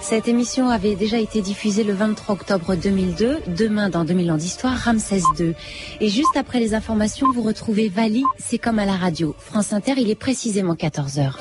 Cette 0.02 0.28
émission 0.28 0.70
avait 0.70 0.96
déjà 0.96 1.20
été 1.20 1.42
diffusée 1.42 1.84
le 1.84 1.94
23 1.94 2.36
octobre 2.36 2.76
2002. 2.76 3.40
Demain, 3.48 3.90
dans 3.90 4.06
2000 4.06 4.32
ans 4.32 4.38
d'histoire, 4.38 4.78
Ramsès 4.78 5.22
II. 5.40 5.54
Et 6.00 6.08
juste 6.10 6.36
après 6.38 6.60
les 6.60 6.74
informations, 6.74 7.32
vous 7.34 7.42
retrouvez 7.42 7.90
Vali, 7.90 8.24
c'est 8.38 8.58
comme 8.58 8.80
à 8.80 8.86
la 8.86 8.96
radio. 8.96 9.36
France 9.38 9.74
Inter, 9.74 9.94
il 9.98 10.10
est 10.10 10.16
précisément 10.16 10.76
14 10.76 11.20
heures. 11.20 11.40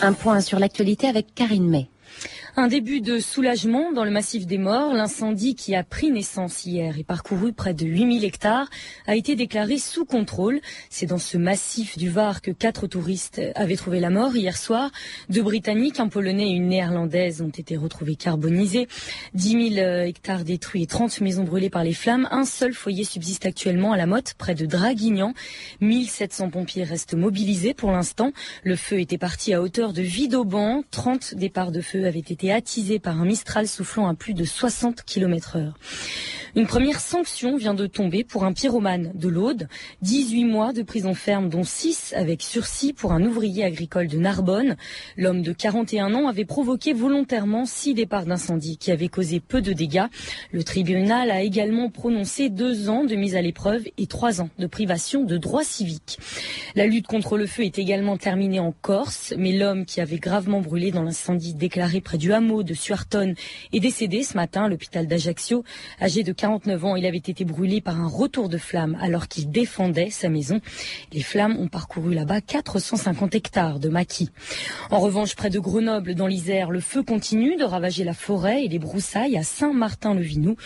Un 0.00 0.12
point 0.12 0.40
sur 0.40 0.58
l'actualité 0.58 1.06
avec 1.06 1.34
Karine 1.34 1.68
May. 1.68 1.88
Un 2.56 2.68
début 2.68 3.00
de 3.00 3.18
soulagement 3.18 3.90
dans 3.90 4.04
le 4.04 4.12
massif 4.12 4.46
des 4.46 4.58
morts. 4.58 4.94
L'incendie 4.94 5.56
qui 5.56 5.74
a 5.74 5.82
pris 5.82 6.12
naissance 6.12 6.64
hier 6.64 6.96
et 7.00 7.02
parcouru 7.02 7.52
près 7.52 7.74
de 7.74 7.84
8000 7.84 8.24
hectares 8.24 8.70
a 9.08 9.16
été 9.16 9.34
déclaré 9.34 9.76
sous 9.76 10.04
contrôle. 10.04 10.60
C'est 10.88 11.06
dans 11.06 11.18
ce 11.18 11.36
massif 11.36 11.98
du 11.98 12.08
Var 12.08 12.42
que 12.42 12.52
quatre 12.52 12.86
touristes 12.86 13.42
avaient 13.56 13.74
trouvé 13.74 13.98
la 13.98 14.08
mort 14.08 14.36
hier 14.36 14.56
soir. 14.56 14.92
Deux 15.30 15.42
Britanniques, 15.42 15.98
un 15.98 16.06
Polonais 16.06 16.46
et 16.46 16.52
une 16.52 16.68
Néerlandaise 16.68 17.42
ont 17.42 17.48
été 17.48 17.76
retrouvés 17.76 18.14
carbonisés. 18.14 18.86
10 19.34 19.74
000 19.74 19.86
hectares 20.04 20.44
détruits 20.44 20.84
et 20.84 20.86
30 20.86 21.22
maisons 21.22 21.42
brûlées 21.42 21.70
par 21.70 21.82
les 21.82 21.92
flammes. 21.92 22.28
Un 22.30 22.44
seul 22.44 22.72
foyer 22.72 23.02
subsiste 23.02 23.46
actuellement 23.46 23.90
à 23.90 23.96
la 23.96 24.06
Motte, 24.06 24.34
près 24.38 24.54
de 24.54 24.64
Draguignan. 24.64 25.34
1700 25.80 26.50
pompiers 26.50 26.84
restent 26.84 27.14
mobilisés 27.14 27.74
pour 27.74 27.90
l'instant. 27.90 28.30
Le 28.62 28.76
feu 28.76 29.00
était 29.00 29.18
parti 29.18 29.52
à 29.52 29.60
hauteur 29.60 29.92
de 29.92 30.02
Vidauban. 30.02 30.84
30 30.92 31.34
départs 31.34 31.72
de 31.72 31.80
feu 31.80 32.06
avaient 32.06 32.20
été 32.20 32.43
attisé 32.52 32.98
par 32.98 33.20
un 33.20 33.24
Mistral 33.24 33.68
soufflant 33.68 34.08
à 34.08 34.14
plus 34.14 34.34
de 34.34 34.44
60 34.44 35.02
km 35.04 35.56
heure. 35.56 35.78
Une 36.56 36.68
première 36.68 37.00
sanction 37.00 37.56
vient 37.56 37.74
de 37.74 37.88
tomber 37.88 38.22
pour 38.22 38.44
un 38.44 38.52
pyromane 38.52 39.10
de 39.16 39.28
l'Aude. 39.28 39.66
18 40.02 40.44
mois 40.44 40.72
de 40.72 40.82
prison 40.82 41.12
ferme, 41.12 41.48
dont 41.48 41.64
6 41.64 42.14
avec 42.16 42.42
sursis 42.42 42.92
pour 42.92 43.12
un 43.12 43.24
ouvrier 43.24 43.64
agricole 43.64 44.06
de 44.06 44.18
Narbonne. 44.18 44.76
L'homme 45.16 45.42
de 45.42 45.52
41 45.52 46.14
ans 46.14 46.28
avait 46.28 46.44
provoqué 46.44 46.92
volontairement 46.92 47.66
6 47.66 47.94
départs 47.94 48.26
d'incendie 48.26 48.76
qui 48.76 48.92
avaient 48.92 49.08
causé 49.08 49.40
peu 49.40 49.62
de 49.62 49.72
dégâts. 49.72 50.06
Le 50.52 50.62
tribunal 50.62 51.32
a 51.32 51.42
également 51.42 51.90
prononcé 51.90 52.50
2 52.50 52.88
ans 52.88 53.02
de 53.02 53.16
mise 53.16 53.34
à 53.34 53.42
l'épreuve 53.42 53.82
et 53.98 54.06
3 54.06 54.40
ans 54.40 54.50
de 54.56 54.68
privation 54.68 55.24
de 55.24 55.36
droits 55.36 55.64
civiques. 55.64 56.20
La 56.76 56.86
lutte 56.86 57.08
contre 57.08 57.36
le 57.36 57.48
feu 57.48 57.64
est 57.64 57.80
également 57.80 58.16
terminée 58.16 58.60
en 58.60 58.70
Corse, 58.70 59.34
mais 59.36 59.58
l'homme 59.58 59.84
qui 59.86 60.00
avait 60.00 60.18
gravement 60.18 60.60
brûlé 60.60 60.92
dans 60.92 61.02
l'incendie 61.02 61.54
déclaré 61.54 62.00
près 62.00 62.18
du 62.18 62.32
hameau 62.34 62.62
de 62.62 62.74
Suarton 62.74 63.34
est 63.72 63.80
décédé 63.80 64.22
ce 64.22 64.36
matin 64.36 64.64
à 64.64 64.68
l'hôpital 64.68 65.06
d'Ajaccio, 65.06 65.64
âgé 66.00 66.22
de 66.22 66.32
49 66.32 66.84
ans. 66.84 66.96
Il 66.96 67.06
avait 67.06 67.16
été 67.16 67.44
brûlé 67.44 67.80
par 67.80 67.98
un 67.98 68.08
retour 68.08 68.48
de 68.48 68.58
flammes 68.58 68.98
alors 69.00 69.28
qu'il 69.28 69.50
défendait 69.50 70.10
sa 70.10 70.28
maison. 70.28 70.60
Les 71.12 71.22
flammes 71.22 71.56
ont 71.58 71.68
parcouru 71.68 72.14
là-bas 72.14 72.40
450 72.40 73.34
hectares 73.34 73.78
de 73.78 73.88
maquis. 73.88 74.30
En 74.90 74.98
revanche, 74.98 75.34
près 75.36 75.50
de 75.50 75.58
Grenoble, 75.58 76.14
dans 76.14 76.26
l'Isère, 76.26 76.70
le 76.70 76.80
feu 76.80 77.02
continue 77.02 77.56
de 77.56 77.64
ravager 77.64 78.04
la 78.04 78.14
forêt 78.14 78.64
et 78.64 78.68
les 78.68 78.78
broussailles 78.78 79.38
à 79.38 79.42
Saint-Martin-le-Vinou. 79.42 80.56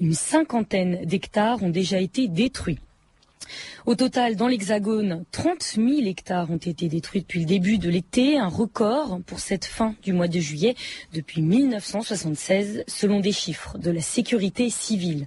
Une 0.00 0.14
cinquantaine 0.14 1.04
d'hectares 1.04 1.62
ont 1.62 1.70
déjà 1.70 2.00
été 2.00 2.28
détruits. 2.28 2.78
Au 3.86 3.94
total, 3.94 4.36
dans 4.36 4.48
l'Hexagone, 4.48 5.24
30 5.32 5.62
000 5.76 5.88
hectares 6.06 6.50
ont 6.50 6.56
été 6.56 6.88
détruits 6.88 7.22
depuis 7.22 7.40
le 7.40 7.46
début 7.46 7.78
de 7.78 7.88
l'été, 7.88 8.38
un 8.38 8.48
record 8.48 9.20
pour 9.26 9.40
cette 9.40 9.64
fin 9.64 9.94
du 10.02 10.12
mois 10.12 10.28
de 10.28 10.38
juillet 10.38 10.74
depuis 11.14 11.40
1976, 11.40 12.84
selon 12.86 13.20
des 13.20 13.32
chiffres 13.32 13.78
de 13.78 13.90
la 13.90 14.00
sécurité 14.00 14.68
civile. 14.68 15.26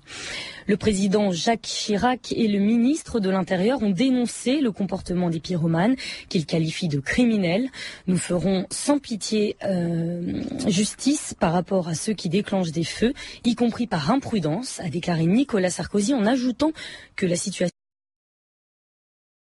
Le 0.68 0.78
président 0.78 1.32
Jacques 1.32 1.64
Chirac 1.64 2.32
et 2.34 2.48
le 2.48 2.60
ministre 2.60 3.20
de 3.20 3.30
l'Intérieur 3.30 3.82
ont 3.82 3.90
dénoncé 3.90 4.62
le 4.62 4.72
comportement 4.72 5.30
des 5.30 5.40
pyromanes, 5.40 5.96
qu'ils 6.30 6.46
qualifient 6.46 6.88
de 6.88 7.00
criminels. 7.00 7.70
Nous 8.08 8.18
ferons 8.18 8.68
sans 8.70 9.00
pitié 9.00 9.58
euh, 9.64 10.42
justice 10.68 11.34
par 11.40 11.54
rapport 11.54 11.88
à 11.88 11.96
ceux 11.96 12.14
qui 12.14 12.30
déclenchent 12.30 12.72
des 12.72 12.84
feux, 12.84 13.14
y 13.44 13.56
compris 13.56 13.88
par 13.88 14.12
imprudence, 14.12 14.80
a 14.82 14.90
déclaré 14.90 15.26
Nicolas 15.26 15.72
Sarkozy 15.72 16.14
en 16.14 16.26
ajoutant 16.26 16.72
que 17.16 17.26
la 17.26 17.36
situation 17.36 17.72